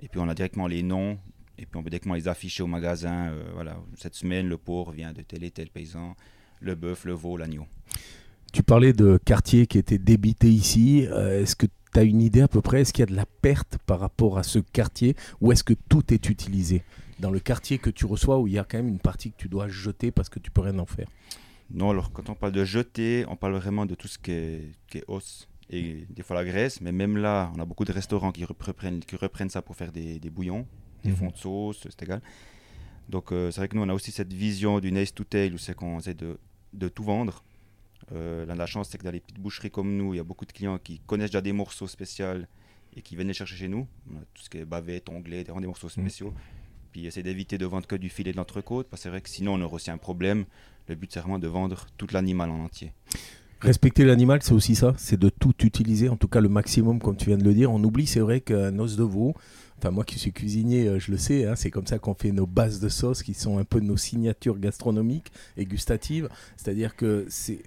Et 0.00 0.08
puis 0.08 0.20
on 0.20 0.28
a 0.28 0.34
directement 0.34 0.66
les 0.66 0.82
noms 0.82 1.18
et 1.58 1.66
puis 1.66 1.78
on 1.78 1.82
peut 1.82 1.90
directement 1.90 2.14
les 2.14 2.28
afficher 2.28 2.62
au 2.62 2.66
magasin. 2.66 3.28
Euh, 3.28 3.50
voilà, 3.54 3.76
cette 3.96 4.14
semaine, 4.14 4.48
le 4.48 4.56
porc 4.56 4.90
vient 4.90 5.12
de 5.12 5.22
tel 5.22 5.44
et 5.44 5.50
tel 5.50 5.70
paysan, 5.70 6.16
le 6.60 6.74
bœuf, 6.74 7.04
le 7.04 7.12
veau, 7.12 7.36
l'agneau. 7.36 7.66
Tu 8.52 8.62
parlais 8.62 8.92
de 8.92 9.18
quartiers 9.24 9.66
qui 9.66 9.78
étaient 9.78 9.98
débités 9.98 10.50
ici. 10.50 11.06
Euh, 11.10 11.42
est-ce 11.42 11.56
que 11.56 11.66
tu 11.66 11.98
as 11.98 12.02
une 12.02 12.20
idée 12.20 12.42
à 12.42 12.48
peu 12.48 12.60
près? 12.60 12.82
Est-ce 12.82 12.92
qu'il 12.92 13.02
y 13.02 13.08
a 13.08 13.10
de 13.10 13.16
la 13.16 13.26
perte 13.26 13.78
par 13.86 14.00
rapport 14.00 14.38
à 14.38 14.42
ce 14.42 14.58
quartier? 14.58 15.16
Ou 15.40 15.52
est-ce 15.52 15.64
que 15.64 15.74
tout 15.88 16.12
est 16.12 16.28
utilisé? 16.28 16.82
Dans 17.18 17.30
le 17.30 17.40
quartier 17.40 17.78
que 17.78 17.90
tu 17.90 18.06
reçois 18.06 18.38
où 18.38 18.46
il 18.46 18.54
y 18.54 18.58
a 18.58 18.64
quand 18.64 18.78
même 18.78 18.88
une 18.88 18.98
partie 18.98 19.30
que 19.32 19.36
tu 19.36 19.48
dois 19.48 19.68
jeter 19.68 20.10
parce 20.10 20.28
que 20.28 20.38
tu 20.38 20.50
peux 20.50 20.60
rien 20.60 20.78
en 20.78 20.86
faire? 20.86 21.08
Non, 21.70 21.90
alors 21.90 22.12
quand 22.12 22.28
on 22.28 22.34
parle 22.34 22.52
de 22.52 22.64
jeter, 22.64 23.24
on 23.28 23.36
parle 23.36 23.54
vraiment 23.54 23.86
de 23.86 23.94
tout 23.94 24.08
ce 24.08 24.18
qui 24.18 24.30
est, 24.30 24.72
qui 24.88 24.98
est 24.98 25.04
os 25.08 25.48
et 25.70 26.06
des 26.10 26.22
fois 26.22 26.36
la 26.36 26.44
graisse. 26.44 26.80
Mais 26.80 26.92
même 26.92 27.16
là, 27.16 27.50
on 27.56 27.60
a 27.60 27.64
beaucoup 27.64 27.84
de 27.84 27.92
restaurants 27.92 28.32
qui 28.32 28.44
reprennent, 28.44 29.00
qui 29.00 29.16
reprennent 29.16 29.50
ça 29.50 29.62
pour 29.62 29.74
faire 29.74 29.90
des, 29.90 30.20
des 30.20 30.30
bouillons 30.30 30.66
des 31.04 31.10
mhm. 31.10 31.16
fonds 31.16 31.30
de 31.30 31.36
sauce, 31.36 31.78
c'est 31.82 32.02
égal. 32.02 32.20
Donc 33.08 33.32
euh, 33.32 33.50
c'est 33.50 33.60
vrai 33.60 33.68
que 33.68 33.76
nous, 33.76 33.82
on 33.82 33.88
a 33.88 33.94
aussi 33.94 34.12
cette 34.12 34.32
vision 34.32 34.80
du 34.80 34.90
nice 34.92 35.14
to 35.14 35.24
tail 35.24 35.52
où 35.52 35.58
c'est 35.58 35.74
qu'on 35.74 35.98
essaie 35.98 36.14
de, 36.14 36.38
de, 36.72 36.88
tout 36.88 37.04
vendre. 37.04 37.44
Euh, 38.12 38.46
la 38.46 38.66
chance, 38.66 38.88
c'est 38.90 38.98
que 38.98 39.04
dans 39.04 39.10
les 39.10 39.20
petites 39.20 39.40
boucheries 39.40 39.70
comme 39.70 39.96
nous, 39.96 40.14
il 40.14 40.18
y 40.18 40.20
a 40.20 40.24
beaucoup 40.24 40.44
de 40.44 40.52
clients 40.52 40.78
qui 40.78 41.00
connaissent 41.06 41.30
déjà 41.30 41.40
des 41.40 41.52
morceaux 41.52 41.86
spéciaux 41.86 42.26
et 42.96 43.02
qui 43.02 43.16
viennent 43.16 43.28
les 43.28 43.34
chercher 43.34 43.56
chez 43.56 43.68
nous. 43.68 43.86
tout 44.34 44.42
ce 44.42 44.50
qui 44.50 44.58
est 44.58 44.64
bavette, 44.64 45.08
onglet, 45.08 45.44
des, 45.44 45.52
des 45.52 45.66
morceaux 45.66 45.88
mhm. 45.88 46.04
spéciaux. 46.04 46.34
Puis 46.92 47.06
essayer 47.06 47.24
d'éviter 47.24 47.58
de 47.58 47.66
vendre 47.66 47.86
que 47.86 47.96
du 47.96 48.08
filet 48.08 48.30
de 48.32 48.36
l'entrecôte, 48.36 48.86
parce 48.88 49.00
que 49.00 49.02
c'est 49.04 49.08
vrai 49.08 49.20
que 49.20 49.28
sinon 49.28 49.54
on 49.54 49.60
aurait 49.62 49.74
aussi 49.74 49.90
un 49.90 49.98
problème. 49.98 50.44
Le 50.86 50.94
but, 50.94 51.12
c'est 51.12 51.20
vraiment 51.20 51.38
de 51.38 51.48
vendre 51.48 51.86
tout 51.96 52.06
l'animal 52.12 52.50
en 52.50 52.64
entier. 52.64 52.92
Respecter 53.60 54.04
l'animal, 54.04 54.42
c'est 54.42 54.52
aussi 54.52 54.74
ça, 54.74 54.94
c'est 54.98 55.18
de 55.18 55.30
tout 55.30 55.54
utiliser, 55.64 56.08
en 56.08 56.16
tout 56.16 56.28
cas 56.28 56.40
le 56.40 56.50
maximum, 56.50 57.00
comme 57.00 57.16
tu 57.16 57.26
viens 57.26 57.38
de 57.38 57.44
le 57.44 57.54
dire. 57.54 57.72
On 57.72 57.82
oublie, 57.82 58.06
c'est 58.06 58.20
vrai 58.20 58.42
qu'un 58.42 58.78
os 58.78 58.96
de 58.96 59.02
veau, 59.02 59.34
Enfin, 59.84 59.90
moi 59.90 60.04
qui 60.04 60.18
suis 60.18 60.32
cuisinier, 60.32 60.88
euh, 60.88 60.98
je 60.98 61.10
le 61.10 61.18
sais, 61.18 61.44
hein, 61.44 61.56
c'est 61.56 61.70
comme 61.70 61.86
ça 61.86 61.98
qu'on 61.98 62.14
fait 62.14 62.32
nos 62.32 62.46
bases 62.46 62.80
de 62.80 62.88
sauce 62.88 63.22
qui 63.22 63.34
sont 63.34 63.58
un 63.58 63.64
peu 63.64 63.80
nos 63.80 63.98
signatures 63.98 64.58
gastronomiques 64.58 65.30
et 65.58 65.66
gustatives. 65.66 66.30
C'est-à-dire 66.56 66.96
que 66.96 67.26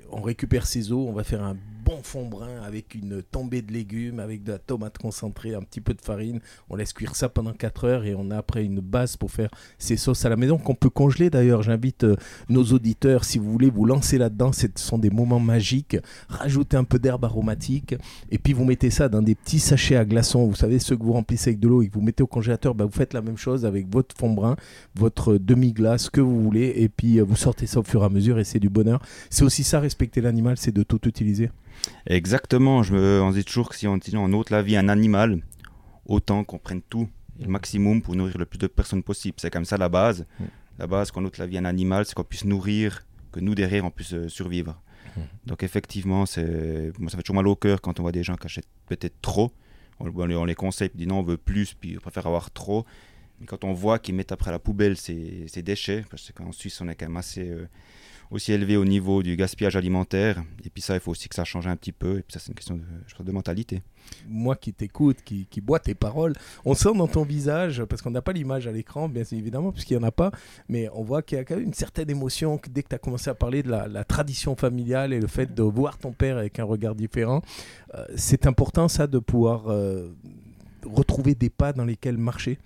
on 0.10 0.24
récupère 0.24 0.66
ces 0.66 0.92
os, 0.92 1.08
on 1.08 1.14
va 1.14 1.24
faire 1.24 1.44
un 1.44 1.56
bon 1.88 2.04
fond 2.04 2.28
brun 2.28 2.62
avec 2.66 2.96
une 2.96 3.24
tombée 3.24 3.62
de 3.62 3.72
légumes, 3.72 4.20
avec 4.20 4.44
de 4.44 4.52
la 4.52 4.60
tomate 4.60 4.98
concentrée, 4.98 5.56
un 5.56 5.62
petit 5.62 5.80
peu 5.80 5.94
de 5.94 6.02
farine. 6.02 6.42
On 6.70 6.76
laisse 6.76 6.92
cuire 6.92 7.16
ça 7.16 7.30
pendant 7.30 7.54
4 7.54 7.86
heures 7.86 8.04
et 8.04 8.14
on 8.14 8.30
a 8.30 8.38
après 8.38 8.66
une 8.66 8.82
base 8.82 9.16
pour 9.16 9.32
faire 9.32 9.50
ces 9.78 9.96
sauces 9.96 10.26
à 10.26 10.30
la 10.30 10.36
maison 10.36 10.58
qu'on 10.58 10.76
peut 10.76 10.90
congeler 10.90 11.30
d'ailleurs. 11.30 11.64
J'invite 11.64 12.04
euh, 12.04 12.18
nos 12.50 12.64
auditeurs, 12.66 13.24
si 13.24 13.40
vous 13.40 13.50
voulez 13.50 13.70
vous 13.70 13.86
lancer 13.86 14.18
là-dedans, 14.18 14.52
ce 14.52 14.68
sont 14.76 14.98
des 14.98 15.10
moments 15.10 15.40
magiques. 15.40 15.96
Rajoutez 16.28 16.76
un 16.76 16.84
peu 16.84 17.00
d'herbe 17.00 17.24
aromatique 17.24 17.96
et 18.32 18.38
puis 18.38 18.52
vous 18.52 18.66
mettez 18.66 18.90
ça 18.90 19.08
dans 19.08 19.22
des 19.22 19.36
petits 19.36 19.60
sachets 19.60 19.96
à 19.96 20.04
glaçons. 20.04 20.46
Vous 20.46 20.56
savez, 20.56 20.80
ceux 20.80 20.98
que 20.98 21.04
vous 21.04 21.14
remplissez 21.14 21.52
avec 21.52 21.62
de 21.62 21.70
l'eau 21.70 21.84
et 21.84 21.88
que 21.88 21.94
vous 21.94 22.02
mettez 22.02 22.22
au 22.22 22.28
congélateur, 22.28 22.76
bah, 22.76 22.84
vous 22.84 22.92
faites 22.92 23.14
la 23.14 23.22
même 23.22 23.38
chose 23.38 23.66
avec 23.66 23.88
votre 23.90 24.14
fond 24.18 24.34
brun, 24.34 24.58
votre 24.96 25.38
demi-glace, 25.38 26.10
que 26.10 26.20
vous 26.20 26.44
voulez, 26.44 26.74
et 26.76 26.90
puis 26.90 27.22
euh, 27.22 27.24
vous 27.24 27.38
sortez 27.38 27.66
ça 27.66 27.80
au 27.80 27.84
fur 27.84 28.02
et 28.02 28.06
à 28.06 28.10
mesure 28.10 28.40
et 28.40 28.44
c'est 28.44 28.60
du 28.60 28.70
bonheur. 28.70 29.02
C'est 29.30 29.46
aussi 29.46 29.64
ça, 29.64 29.80
respecter 29.80 30.20
l'animal, 30.20 30.58
c'est 30.58 30.74
de 30.74 30.84
tout 30.84 31.08
utiliser. 31.08 31.50
Exactement, 32.06 32.84
je 32.84 32.94
me, 32.94 33.22
on 33.22 33.32
dit 33.32 33.44
toujours 33.44 33.70
que 33.70 33.76
si 33.76 33.88
on, 33.88 34.00
on 34.14 34.34
ôte 34.34 34.50
la 34.50 34.62
vie 34.62 34.76
à 34.76 34.80
un 34.80 34.90
animal, 34.90 35.42
autant 36.06 36.44
qu'on 36.44 36.58
prenne 36.58 36.82
tout, 36.82 37.10
le 37.40 37.48
maximum 37.48 38.02
pour 38.02 38.16
nourrir 38.16 38.38
le 38.38 38.46
plus 38.46 38.58
de 38.58 38.68
personnes 38.68 39.04
possible. 39.04 39.36
C'est 39.40 39.52
comme 39.52 39.66
ça 39.66 39.78
la 39.78 39.90
base. 39.90 40.26
Mm. 40.40 40.46
La 40.80 40.88
base, 40.88 41.12
qu'on 41.12 41.26
ôte 41.26 41.38
la 41.38 41.48
vie 41.48 41.58
à 41.58 41.62
un 41.62 41.66
animal, 41.66 42.06
c'est 42.06 42.14
qu'on 42.14 42.24
puisse 42.24 42.46
nourrir, 42.46 43.06
que 43.32 43.40
nous 43.40 43.56
derrière, 43.56 43.86
on 43.86 43.92
puisse 43.92 44.14
euh, 44.14 44.28
survivre. 44.28 44.80
Mm. 45.16 45.22
Donc 45.46 45.64
effectivement, 45.64 46.26
c'est, 46.26 46.92
moi, 47.00 47.10
ça 47.10 47.18
fait 47.18 47.24
toujours 47.24 47.36
mal 47.36 47.48
au 47.48 47.56
cœur 47.56 47.82
quand 47.82 48.00
on 48.00 48.04
voit 48.04 48.12
des 48.12 48.24
gens 48.24 48.36
qui 48.36 48.46
achètent 48.46 48.68
peut-être 48.88 49.22
trop. 49.22 49.52
On, 50.00 50.08
on 50.16 50.46
les 50.46 50.56
conseille, 50.56 50.90
puis 50.90 51.00
dit 51.00 51.08
non, 51.08 51.20
on 51.20 51.24
veut 51.24 51.38
plus, 51.38 51.74
puis 51.74 51.98
on 51.98 52.02
préfère 52.02 52.28
avoir 52.28 52.52
trop. 52.52 52.86
Mais 53.40 53.46
quand 53.46 53.64
on 53.64 53.74
voit 53.74 54.00
qu'ils 54.00 54.16
mettent 54.16 54.32
après 54.32 54.52
la 54.52 54.60
poubelle 54.60 54.98
ces, 54.98 55.46
ces 55.48 55.62
déchets, 55.62 56.04
parce 56.10 56.32
qu'en 56.32 56.52
Suisse, 56.52 56.80
on 56.82 56.88
est 56.88 56.96
quand 56.96 57.08
même 57.08 57.18
assez... 57.18 57.50
Euh, 57.50 57.68
aussi 58.32 58.52
élevé 58.52 58.78
au 58.78 58.86
niveau 58.86 59.24
du 59.24 59.36
gaspillage 59.36 59.76
alimentaire. 59.76 60.44
Et 60.66 60.70
puis 60.70 60.82
ça, 60.82 60.96
il 60.96 61.00
faut 61.00 61.12
aussi 61.12 61.30
que 61.30 61.36
ça 61.36 61.46
change 61.46 61.68
un 61.68 61.76
petit 61.76 61.92
peu. 61.92 62.20
Et 62.20 62.22
puis 62.22 62.34
ça, 62.34 62.40
c'est 62.40 62.50
une 62.50 62.56
question 62.56 62.76
de, 62.76 63.24
de 63.24 63.32
mentalité. 63.32 63.82
Moi 64.28 64.56
qui 64.56 64.74
t'écoute, 64.74 65.18
qui, 65.24 65.46
qui 65.50 65.62
bois 65.62 65.80
tes 65.80 65.96
paroles, 65.96 66.34
on 66.66 66.74
sent 66.74 66.94
dans 66.96 67.08
ton 67.08 67.24
visage, 67.24 67.84
parce 67.86 68.02
qu'on 68.02 68.12
n'a 68.12 68.22
pas 68.22 68.32
l'image 68.32 68.68
à 68.68 68.72
l'écran, 68.72 69.10
bien 69.10 69.24
évidemment, 69.32 69.72
puisqu'il 69.72 69.98
n'y 69.98 70.04
en 70.04 70.08
a 70.08 70.12
pas, 70.12 70.32
mais 70.70 70.90
on 70.94 71.04
voit 71.04 71.22
qu'il 71.22 71.38
y 71.38 71.42
a 71.42 71.44
quand 71.44 71.56
même 71.56 71.66
une 71.66 71.74
certaine 71.74 72.10
émotion 72.10 72.60
dès 72.70 72.84
que 72.84 72.90
tu 72.90 72.96
as 72.96 73.00
commencé 73.00 73.30
à 73.30 73.36
parler 73.36 73.64
de 73.64 73.70
la, 73.70 74.04
tradition 74.04 74.56
familiale 74.56 75.12
et 75.12 75.20
le 75.20 75.28
fait 75.28 75.54
de 75.54 75.64
voir 75.64 75.98
ton 75.98 76.14
père 76.14 76.38
avec 76.38 76.60
un 76.60 76.64
regard 76.64 76.96
différent. 76.96 77.42
Euh, 77.96 78.06
c'est 78.16 78.48
important 78.48 78.88
ça 78.88 79.08
de 79.08 79.20
pouvoir 79.20 79.68
euh, 79.68 80.10
retrouver 80.86 81.36
des 81.36 81.50
pas 81.50 81.74
dans 81.74 81.86
lesquels 81.86 82.18
marcher. 82.18 82.58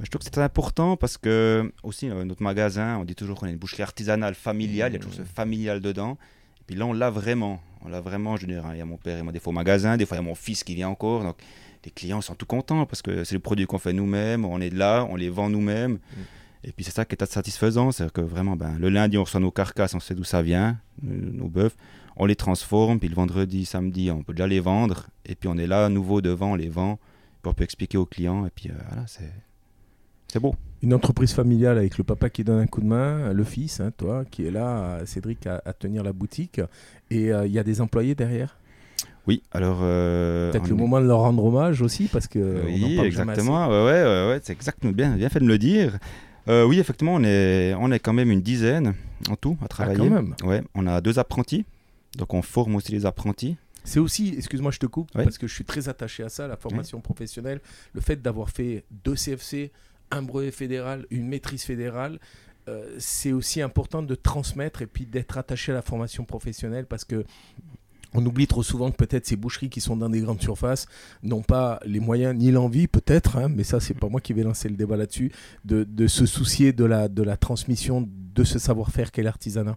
Je 0.00 0.10
trouve 0.10 0.20
que 0.20 0.24
c'est 0.24 0.30
très 0.30 0.42
important 0.42 0.96
parce 0.96 1.18
que, 1.18 1.72
aussi, 1.82 2.08
euh, 2.08 2.24
notre 2.24 2.42
magasin, 2.42 2.98
on 2.98 3.04
dit 3.04 3.14
toujours 3.14 3.38
qu'on 3.38 3.46
est 3.46 3.50
une 3.50 3.58
boucherie 3.58 3.82
artisanale, 3.82 4.34
familiale, 4.34 4.92
il 4.92 4.94
y 4.94 4.96
a 4.96 5.00
toujours 5.00 5.14
ce 5.14 5.22
familial 5.22 5.80
dedans. 5.80 6.16
Et 6.60 6.64
puis 6.66 6.76
là, 6.76 6.86
on 6.86 6.92
l'a 6.92 7.10
vraiment. 7.10 7.60
On 7.82 7.88
l'a 7.88 8.00
vraiment, 8.00 8.36
je 8.36 8.46
veux 8.46 8.52
dire, 8.52 8.64
il 8.72 8.78
y 8.78 8.80
a 8.80 8.84
mon 8.84 8.96
père 8.96 9.18
et 9.18 9.22
moi 9.22 9.32
des 9.32 9.40
fois 9.40 9.50
au 9.50 9.54
magasin, 9.54 9.96
des 9.96 10.06
fois 10.06 10.16
il 10.16 10.20
y 10.20 10.24
a 10.24 10.26
mon 10.26 10.34
fils 10.34 10.64
qui 10.64 10.74
vient 10.74 10.88
encore. 10.88 11.22
Donc, 11.22 11.36
les 11.84 11.90
clients 11.90 12.20
sont 12.20 12.34
tout 12.34 12.46
contents 12.46 12.86
parce 12.86 13.02
que 13.02 13.24
c'est 13.24 13.34
le 13.34 13.40
produit 13.40 13.66
qu'on 13.66 13.78
fait 13.78 13.92
nous-mêmes, 13.92 14.44
on 14.44 14.60
est 14.60 14.74
là, 14.74 15.06
on 15.08 15.16
les 15.16 15.30
vend 15.30 15.48
nous-mêmes. 15.48 15.92
Mm. 15.92 16.20
Et 16.64 16.72
puis 16.72 16.84
c'est 16.84 16.90
ça 16.90 17.04
qui 17.04 17.14
est 17.14 17.24
satisfaisant, 17.24 17.92
c'est 17.92 18.10
que 18.12 18.20
vraiment, 18.20 18.56
ben, 18.56 18.76
le 18.78 18.88
lundi, 18.88 19.16
on 19.16 19.24
reçoit 19.24 19.40
nos 19.40 19.52
carcasses, 19.52 19.94
on 19.94 20.00
sait 20.00 20.14
d'où 20.14 20.24
ça 20.24 20.42
vient, 20.42 20.78
nos 21.02 21.46
bœufs, 21.46 21.74
on 22.16 22.26
les 22.26 22.34
transforme, 22.34 22.98
puis 22.98 23.08
le 23.08 23.14
vendredi, 23.14 23.64
samedi, 23.64 24.10
on 24.10 24.24
peut 24.24 24.34
déjà 24.34 24.48
les 24.48 24.58
vendre, 24.58 25.06
et 25.24 25.36
puis 25.36 25.48
on 25.48 25.56
est 25.56 25.68
là 25.68 25.86
à 25.86 25.88
nouveau 25.88 26.20
devant, 26.20 26.52
on 26.52 26.56
les 26.56 26.68
vend, 26.68 26.98
on 27.44 27.54
peut 27.54 27.64
expliquer 27.64 27.96
aux 27.96 28.04
clients, 28.04 28.44
et 28.44 28.50
puis 28.50 28.70
euh, 28.70 28.74
voilà, 28.88 29.06
c'est 29.06 29.32
c'est 30.28 30.40
beau. 30.40 30.54
Une 30.82 30.94
entreprise 30.94 31.32
familiale 31.32 31.78
avec 31.78 31.98
le 31.98 32.04
papa 32.04 32.30
qui 32.30 32.44
donne 32.44 32.60
un 32.60 32.66
coup 32.66 32.80
de 32.80 32.86
main, 32.86 33.32
le 33.32 33.44
fils, 33.44 33.80
hein, 33.80 33.90
toi, 33.96 34.24
qui 34.30 34.46
est 34.46 34.50
là, 34.50 35.00
Cédric, 35.06 35.46
à, 35.46 35.72
tenir 35.72 36.04
la 36.04 36.12
boutique. 36.12 36.60
Et 37.10 37.32
euh, 37.32 37.46
il 37.46 37.52
y 37.52 37.58
a 37.58 37.64
des 37.64 37.80
employés 37.80 38.14
derrière 38.14 38.56
Oui, 39.26 39.42
alors. 39.50 39.80
Euh, 39.82 40.52
Peut-être 40.52 40.68
le 40.68 40.76
moment 40.76 41.00
de 41.00 41.06
leur 41.06 41.20
rendre 41.20 41.44
hommage 41.44 41.82
aussi, 41.82 42.08
parce 42.08 42.28
que. 42.28 42.62
Oui, 42.66 43.00
exactement. 43.00 43.68
Ouais, 43.68 43.84
ouais, 43.84 44.28
ouais, 44.28 44.40
c'est 44.42 44.52
exactement 44.52 44.92
bien, 44.92 45.16
bien 45.16 45.28
fait 45.28 45.40
de 45.40 45.44
me 45.44 45.50
le 45.50 45.58
dire. 45.58 45.98
Euh, 46.48 46.64
oui, 46.64 46.78
effectivement, 46.78 47.14
on 47.14 47.24
est, 47.24 47.74
on 47.78 47.90
est 47.90 47.98
quand 47.98 48.12
même 48.12 48.30
une 48.30 48.40
dizaine 48.40 48.94
en 49.28 49.36
tout 49.36 49.56
à 49.60 49.64
ah, 49.64 49.68
travailler. 49.68 49.98
quand 49.98 50.10
même. 50.10 50.34
Ouais, 50.44 50.62
on 50.74 50.86
a 50.86 51.00
deux 51.00 51.18
apprentis, 51.18 51.64
donc 52.16 52.32
on 52.34 52.42
forme 52.42 52.76
aussi 52.76 52.92
les 52.92 53.04
apprentis. 53.04 53.56
C'est 53.84 54.00
aussi, 54.00 54.34
excuse-moi, 54.36 54.70
je 54.70 54.78
te 54.78 54.86
coupe, 54.86 55.10
parce 55.12 55.38
que 55.38 55.46
je 55.46 55.54
suis 55.54 55.64
très 55.64 55.88
attaché 55.88 56.22
à 56.22 56.28
ça, 56.28 56.46
la 56.46 56.56
formation 56.56 57.00
professionnelle, 57.00 57.60
le 57.94 58.00
fait 58.00 58.20
d'avoir 58.20 58.50
fait 58.50 58.84
deux 58.90 59.14
CFC, 59.14 59.72
un 60.10 60.22
brevet 60.22 60.50
fédéral, 60.50 61.06
une 61.10 61.28
maîtrise 61.28 61.64
fédérale, 61.64 62.18
euh, 62.68 62.96
c'est 62.98 63.32
aussi 63.32 63.62
important 63.62 64.02
de 64.02 64.14
transmettre 64.14 64.82
et 64.82 64.86
puis 64.86 65.06
d'être 65.06 65.38
attaché 65.38 65.72
à 65.72 65.74
la 65.74 65.82
formation 65.82 66.24
professionnelle 66.24 66.86
parce 66.86 67.04
que 67.04 67.24
on 68.14 68.24
oublie 68.24 68.46
trop 68.46 68.62
souvent 68.62 68.90
que 68.90 68.96
peut-être 68.96 69.26
ces 69.26 69.36
boucheries 69.36 69.68
qui 69.68 69.82
sont 69.82 69.96
dans 69.96 70.08
des 70.08 70.20
grandes 70.20 70.40
surfaces 70.40 70.86
n'ont 71.22 71.42
pas 71.42 71.78
les 71.84 72.00
moyens 72.00 72.34
ni 72.34 72.50
l'envie, 72.50 72.86
peut-être, 72.86 73.36
hein, 73.36 73.48
mais 73.48 73.64
ça, 73.64 73.80
c'est 73.80 73.92
pas 73.92 74.08
moi 74.08 74.20
qui 74.22 74.32
vais 74.32 74.42
lancer 74.42 74.70
le 74.70 74.76
débat 74.76 74.96
là-dessus, 74.96 75.30
de, 75.66 76.06
se 76.06 76.24
soucier 76.24 76.72
de 76.72 76.86
la, 76.86 77.08
de 77.08 77.22
la 77.22 77.36
transmission 77.36 78.08
de 78.08 78.44
ce 78.44 78.58
savoir-faire 78.58 79.12
qu'est 79.12 79.22
l'artisanat. 79.22 79.76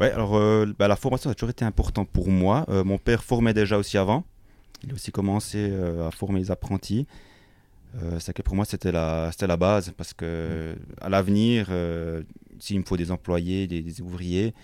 Ouais, 0.00 0.10
alors 0.10 0.36
euh, 0.36 0.66
bah, 0.76 0.88
la 0.88 0.96
formation 0.96 1.30
a 1.30 1.34
toujours 1.34 1.50
été 1.50 1.64
important 1.64 2.04
pour 2.04 2.28
moi. 2.28 2.66
Euh, 2.68 2.82
mon 2.82 2.98
père 2.98 3.22
formait 3.22 3.54
déjà 3.54 3.78
aussi 3.78 3.96
avant. 3.96 4.24
Il 4.82 4.90
a 4.90 4.94
aussi 4.94 5.12
commencé 5.12 5.72
à 5.72 6.10
former 6.10 6.40
les 6.40 6.50
apprentis. 6.50 7.06
Euh, 8.00 8.18
c'est 8.20 8.32
que 8.32 8.42
pour 8.42 8.54
moi 8.54 8.64
c'était 8.64 8.92
la, 8.92 9.30
c'était 9.32 9.46
la 9.46 9.56
base 9.56 9.92
parce 9.96 10.14
que 10.14 10.74
à 11.00 11.08
l'avenir, 11.08 11.66
euh, 11.70 12.22
s'il 12.58 12.78
me 12.78 12.84
faut 12.84 12.96
des 12.96 13.10
employés, 13.10 13.66
des, 13.66 14.00
ouvriers, 14.00 14.54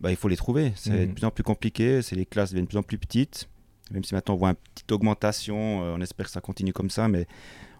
bah, 0.00 0.10
il 0.10 0.16
faut 0.16 0.28
les 0.28 0.36
trouver. 0.36 0.72
C'est 0.76 1.06
de 1.06 1.12
plus 1.12 1.24
en 1.24 1.30
plus 1.30 1.44
compliqué, 1.44 2.02
c'est 2.02 2.16
les 2.16 2.26
classes 2.26 2.50
deviennent 2.50 2.66
de 2.66 2.68
plus 2.68 2.78
en 2.78 2.82
plus 2.82 2.98
petites. 2.98 3.48
Même 3.90 4.02
si 4.02 4.14
maintenant 4.14 4.34
on 4.34 4.38
voit 4.38 4.50
une 4.50 4.56
petite 4.74 4.92
augmentation, 4.92 5.84
euh, 5.84 5.94
on 5.96 6.00
espère 6.00 6.26
que 6.26 6.32
ça 6.32 6.40
continue 6.40 6.72
comme 6.72 6.88
ça, 6.88 7.06
mais 7.06 7.26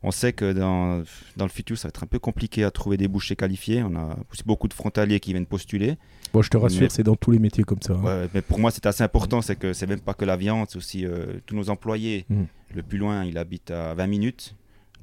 on 0.02 0.10
sait 0.10 0.34
que 0.34 0.52
dans, 0.52 1.02
dans, 1.36 1.46
le 1.46 1.50
futur, 1.50 1.78
ça 1.78 1.88
va 1.88 1.90
être 1.90 2.04
un 2.04 2.06
peu 2.06 2.18
compliqué 2.18 2.62
à 2.62 2.70
trouver 2.70 2.98
des 2.98 3.08
bouchers 3.08 3.36
qualifiés. 3.36 3.82
On 3.82 3.96
a 3.96 4.18
aussi 4.30 4.42
beaucoup 4.44 4.68
de 4.68 4.74
frontaliers 4.74 5.18
qui 5.18 5.32
viennent 5.32 5.46
postuler. 5.46 5.96
Bon, 6.34 6.42
je 6.42 6.50
te 6.50 6.58
rassure, 6.58 6.90
c'est 6.90 7.02
dans 7.02 7.16
tous 7.16 7.30
les 7.30 7.38
métiers 7.38 7.64
comme 7.64 7.80
ça. 7.80 7.94
Hein. 7.94 8.28
mais 8.34 8.42
pour 8.42 8.58
moi, 8.58 8.70
c'est 8.70 8.84
assez 8.84 9.02
important. 9.02 9.40
C'est 9.40 9.56
que 9.56 9.72
c'est 9.72 9.86
même 9.86 10.00
pas 10.00 10.12
que 10.12 10.26
la 10.26 10.36
viande, 10.36 10.66
c'est 10.68 10.76
aussi 10.76 11.06
tous 11.46 11.56
nos 11.56 11.70
employés. 11.70 12.26
Mmh. 12.28 12.42
Le 12.74 12.82
plus 12.82 12.98
loin, 12.98 13.24
il 13.24 13.38
habite 13.38 13.70
à 13.70 13.94
20 13.94 14.06
minutes. 14.06 14.54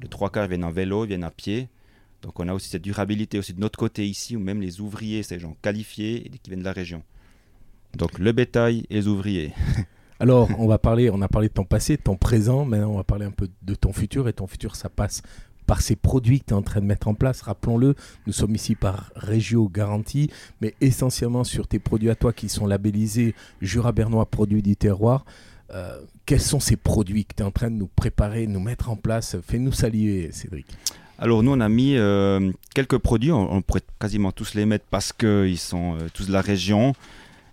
Les 0.01 0.08
trois 0.08 0.29
quarts 0.29 0.48
viennent 0.48 0.63
en 0.63 0.72
vélo, 0.72 1.05
viennent 1.05 1.24
à 1.24 1.31
pied. 1.31 1.70
Donc 2.22 2.39
on 2.39 2.48
a 2.48 2.53
aussi 2.53 2.70
cette 2.70 2.81
durabilité 2.81 3.39
aussi 3.39 3.53
de 3.53 3.60
notre 3.60 3.79
côté 3.79 4.08
ici, 4.08 4.36
où 4.36 4.39
même 4.39 4.62
les 4.62 4.81
ouvriers, 4.81 5.22
des 5.22 5.39
gens 5.39 5.55
qualifiés 5.62 6.31
qui 6.43 6.50
viennent 6.50 6.60
de 6.60 6.65
la 6.65 6.74
région. 6.74 7.03
Donc 7.98 8.20
le 8.20 8.31
bétail 8.31 8.86
et 8.89 8.96
les 8.96 9.08
ouvriers. 9.08 9.53
Alors, 10.20 10.50
on 10.60 10.67
va 10.67 10.77
parler, 10.77 11.10
on 11.10 11.20
a 11.24 11.27
parlé 11.27 11.48
de 11.48 11.53
ton 11.53 11.63
passé, 11.63 11.98
de 11.98 12.01
ton 12.03 12.15
présent, 12.15 12.63
maintenant 12.63 12.91
on 12.91 12.98
va 12.98 13.03
parler 13.03 13.25
un 13.25 13.31
peu 13.31 13.50
de 13.63 13.74
ton 13.74 13.91
futur. 13.91 14.27
Et 14.27 14.34
ton 14.34 14.46
futur, 14.46 14.75
ça 14.75 14.88
passe 14.88 15.24
par 15.65 15.81
ces 15.81 15.96
produits 15.96 16.41
que 16.41 16.46
tu 16.46 16.53
es 16.53 16.58
en 16.58 16.62
train 16.62 16.79
de 16.79 16.86
mettre 16.86 17.08
en 17.08 17.15
place. 17.15 17.41
Rappelons-le, 17.41 17.96
nous 18.27 18.34
sommes 18.34 18.53
ici 18.53 18.75
par 18.75 19.12
Régio 19.15 19.67
Garantie, 19.67 20.29
mais 20.62 20.75
essentiellement 20.79 21.43
sur 21.43 21.67
tes 21.67 21.79
produits 21.79 22.12
à 22.12 22.15
toi 22.15 22.34
qui 22.34 22.50
sont 22.50 22.67
labellisés 22.67 23.34
Jura 23.62 23.93
Bernois 23.93 24.27
Produits 24.27 24.62
du 24.62 24.75
terroir. 24.75 25.25
Euh, 25.74 26.01
quels 26.25 26.42
sont 26.42 26.60
ces 26.60 26.75
produits 26.75 27.25
que 27.25 27.36
tu 27.36 27.44
es 27.44 27.46
en 27.46 27.51
train 27.51 27.70
de 27.70 27.75
nous 27.75 27.88
préparer, 27.88 28.46
de 28.46 28.51
nous 28.51 28.60
mettre 28.60 28.90
en 28.90 28.96
place? 28.96 29.38
Fais-nous 29.46 29.72
saluer, 29.72 30.32
Cédric. 30.32 30.66
Alors 31.18 31.44
nous, 31.44 31.51
on 31.51 31.60
a 31.60 31.70
mis 31.70 31.96
euh, 31.98 32.51
quelques 32.74 32.98
produits, 32.98 33.32
on, 33.32 33.62
pourrait 33.62 33.84
quasiment 34.00 34.32
tous 34.32 34.56
les 34.56 34.66
mettre 34.66 34.86
parce 34.90 35.13
qu'ils 35.13 35.60
sont 35.60 35.96
euh, 35.96 36.08
tous 36.13 36.28
de 36.28 36.34
la 36.34 36.42
région. 36.42 36.94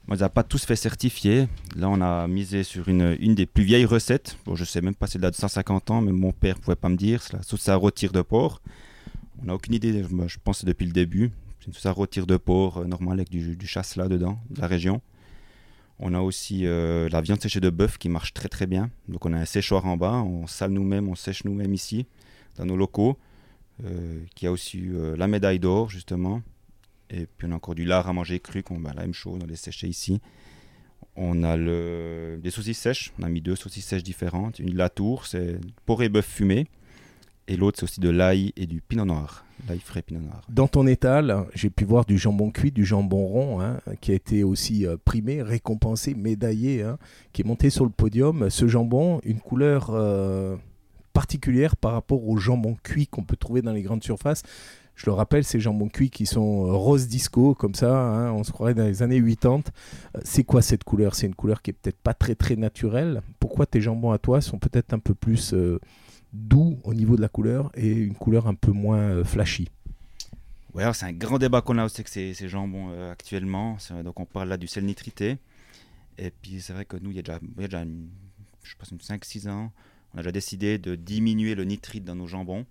On 0.08 0.14
les 0.14 0.22
a 0.22 0.30
pas 0.30 0.42
tous 0.42 0.64
fait 0.64 0.74
certifier. 0.74 1.48
Là, 1.76 1.90
on 1.90 2.00
a 2.00 2.26
misé 2.26 2.62
sur 2.62 2.88
une, 2.88 3.14
des 3.34 3.44
plus 3.44 3.64
vieilles 3.64 3.84
recettes. 3.84 4.38
Bon, 4.46 4.54
je 4.54 4.64
sais 4.64 4.80
même 4.80 4.94
pas 4.94 5.06
si 5.06 5.12
c'est 5.12 5.18
de 5.18 5.30
150 5.30 5.90
ans, 5.90 6.00
mais 6.00 6.12
mon 6.12 6.32
père 6.32 6.58
pouvait 6.58 6.76
pas 6.76 6.88
me 6.88 6.96
dire. 6.96 7.22
C'est 7.22 7.34
la 7.34 7.42
sauce 7.42 7.68
à 7.68 7.76
rôtir 7.76 8.10
de 8.10 8.22
porc. 8.22 8.62
On 9.42 9.46
n'a 9.46 9.54
aucune 9.54 9.74
idée, 9.74 10.02
je 10.02 10.36
pense 10.42 10.64
depuis 10.64 10.86
le 10.86 10.92
début. 10.92 11.30
C'est 11.60 11.66
une 11.66 11.74
sauce 11.74 11.92
rôtir 11.92 12.26
de 12.26 12.38
porc, 12.38 12.86
normale 12.86 13.18
avec 13.18 13.28
du, 13.28 13.54
du 13.54 13.66
chasse 13.66 13.96
là 13.96 14.08
dedans, 14.08 14.38
de 14.48 14.62
la 14.62 14.66
région. 14.66 15.02
On 16.00 16.14
a 16.14 16.20
aussi 16.20 16.64
euh, 16.64 17.08
la 17.10 17.20
viande 17.20 17.40
séchée 17.40 17.60
de 17.60 17.70
bœuf 17.70 17.98
qui 17.98 18.08
marche 18.08 18.32
très 18.32 18.48
très 18.48 18.66
bien. 18.66 18.90
Donc 19.08 19.26
on 19.26 19.32
a 19.32 19.38
un 19.38 19.44
séchoir 19.44 19.84
en 19.86 19.96
bas, 19.96 20.22
on 20.22 20.46
sale 20.46 20.70
nous-mêmes, 20.70 21.08
on 21.08 21.16
sèche 21.16 21.44
nous-mêmes 21.44 21.74
ici, 21.74 22.06
dans 22.56 22.66
nos 22.66 22.76
locaux, 22.76 23.18
euh, 23.84 24.20
qui 24.36 24.46
a 24.46 24.52
aussi 24.52 24.78
eu 24.78 24.96
euh, 24.96 25.16
la 25.16 25.26
médaille 25.26 25.58
d'or 25.58 25.90
justement. 25.90 26.42
Et 27.10 27.26
puis 27.26 27.48
on 27.48 27.52
a 27.52 27.56
encore 27.56 27.74
du 27.74 27.84
lard 27.84 28.08
à 28.08 28.12
manger 28.12 28.38
cru, 28.38 28.62
qu'on 28.62 28.78
bah, 28.78 28.92
la 28.94 29.02
même 29.02 29.14
chose, 29.14 29.40
on 29.42 29.46
les 29.46 29.56
sécher 29.56 29.88
ici. 29.88 30.20
On 31.16 31.42
a 31.42 31.56
des 31.56 32.50
saucisses 32.50 32.78
sèches, 32.78 33.12
on 33.18 33.24
a 33.24 33.28
mis 33.28 33.40
deux 33.40 33.56
saucisses 33.56 33.86
sèches 33.86 34.04
différentes. 34.04 34.60
Une 34.60 34.76
latour, 34.76 35.26
c'est 35.26 35.58
porc 35.84 36.04
et 36.04 36.08
bœuf 36.08 36.26
fumé. 36.26 36.68
Et 37.48 37.56
l'autre, 37.56 37.78
c'est 37.80 37.84
aussi 37.84 37.98
de 37.98 38.10
l'ail 38.10 38.52
et 38.56 38.66
du 38.66 38.80
pinot 38.80 39.04
noir. 39.04 39.44
Noir. 40.10 40.42
Dans 40.48 40.68
ton 40.68 40.86
étal, 40.86 41.46
j'ai 41.54 41.70
pu 41.70 41.84
voir 41.84 42.04
du 42.04 42.18
jambon 42.18 42.50
cuit, 42.50 42.72
du 42.72 42.84
jambon 42.84 43.26
rond, 43.26 43.60
hein, 43.60 43.78
qui 44.00 44.12
a 44.12 44.14
été 44.14 44.44
aussi 44.44 44.86
euh, 44.86 44.96
primé, 45.02 45.42
récompensé, 45.42 46.14
médaillé, 46.14 46.82
hein, 46.82 46.98
qui 47.32 47.42
est 47.42 47.44
monté 47.44 47.70
sur 47.70 47.84
le 47.84 47.90
podium. 47.90 48.50
Ce 48.50 48.66
jambon, 48.66 49.20
une 49.24 49.40
couleur 49.40 49.90
euh, 49.90 50.56
particulière 51.12 51.76
par 51.76 51.92
rapport 51.92 52.26
au 52.26 52.36
jambon 52.36 52.76
cuit 52.82 53.06
qu'on 53.06 53.24
peut 53.24 53.36
trouver 53.36 53.62
dans 53.62 53.72
les 53.72 53.82
grandes 53.82 54.04
surfaces. 54.04 54.42
Je 54.94 55.06
le 55.06 55.12
rappelle, 55.12 55.44
ces 55.44 55.60
jambons 55.60 55.88
cuits 55.88 56.10
qui 56.10 56.26
sont 56.26 56.66
euh, 56.66 56.72
rose 56.72 57.06
disco, 57.06 57.54
comme 57.54 57.74
ça, 57.74 57.96
hein, 57.96 58.32
on 58.32 58.44
se 58.44 58.52
croirait 58.52 58.74
dans 58.74 58.86
les 58.86 59.02
années 59.02 59.22
80. 59.22 59.62
C'est 60.24 60.44
quoi 60.44 60.62
cette 60.62 60.84
couleur? 60.84 61.14
C'est 61.14 61.26
une 61.26 61.34
couleur 61.34 61.62
qui 61.62 61.70
est 61.70 61.74
peut-être 61.74 62.00
pas 62.00 62.14
très 62.14 62.34
très 62.34 62.56
naturelle. 62.56 63.22
Pourquoi 63.38 63.66
tes 63.66 63.80
jambons 63.80 64.10
à 64.10 64.18
toi 64.18 64.40
sont 64.40 64.58
peut-être 64.58 64.94
un 64.94 64.98
peu 64.98 65.14
plus 65.14 65.54
doux 66.32 66.78
au 66.84 66.94
niveau 66.94 67.16
de 67.16 67.20
la 67.20 67.28
couleur 67.28 67.70
et 67.74 67.90
une 67.90 68.14
couleur 68.14 68.46
un 68.46 68.54
peu 68.54 68.72
moins 68.72 68.98
euh, 68.98 69.24
flashy. 69.24 69.68
Ouais, 70.74 70.84
c'est 70.92 71.06
un 71.06 71.12
grand 71.12 71.38
débat 71.38 71.62
qu'on 71.62 71.78
a 71.78 71.84
aussi 71.84 72.00
avec 72.00 72.08
ces, 72.08 72.34
ces 72.34 72.48
jambons 72.48 72.90
euh, 72.90 73.10
actuellement. 73.10 73.78
Donc 74.04 74.20
on 74.20 74.26
parle 74.26 74.48
là 74.48 74.56
du 74.56 74.66
sel 74.66 74.84
nitrité. 74.84 75.38
Et 76.18 76.30
puis 76.30 76.60
c'est 76.60 76.72
vrai 76.72 76.84
que 76.84 76.96
nous, 76.96 77.10
il 77.10 77.16
y 77.16 77.18
a 77.18 77.22
déjà, 77.22 77.38
il 77.42 77.62
y 77.62 77.64
a 77.64 77.68
déjà 77.68 77.84
je 78.62 78.74
pense 78.76 78.92
5-6 78.92 79.48
ans, 79.48 79.72
on 80.14 80.18
a 80.18 80.22
déjà 80.22 80.32
décidé 80.32 80.78
de 80.78 80.94
diminuer 80.94 81.54
le 81.54 81.64
nitrite 81.64 82.04
dans 82.04 82.14
nos 82.14 82.26
jambons. 82.26 82.66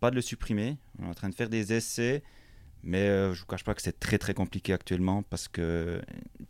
Pas 0.00 0.10
de 0.10 0.16
le 0.16 0.22
supprimer. 0.22 0.76
On 0.98 1.06
est 1.06 1.08
en 1.08 1.14
train 1.14 1.28
de 1.28 1.34
faire 1.34 1.48
des 1.48 1.72
essais. 1.72 2.22
Mais 2.82 3.08
euh, 3.08 3.32
je 3.32 3.38
ne 3.38 3.40
vous 3.40 3.46
cache 3.46 3.64
pas 3.64 3.74
que 3.74 3.80
c'est 3.80 3.98
très 3.98 4.18
très 4.18 4.34
compliqué 4.34 4.74
actuellement 4.74 5.22
parce 5.22 5.48
que 5.48 6.02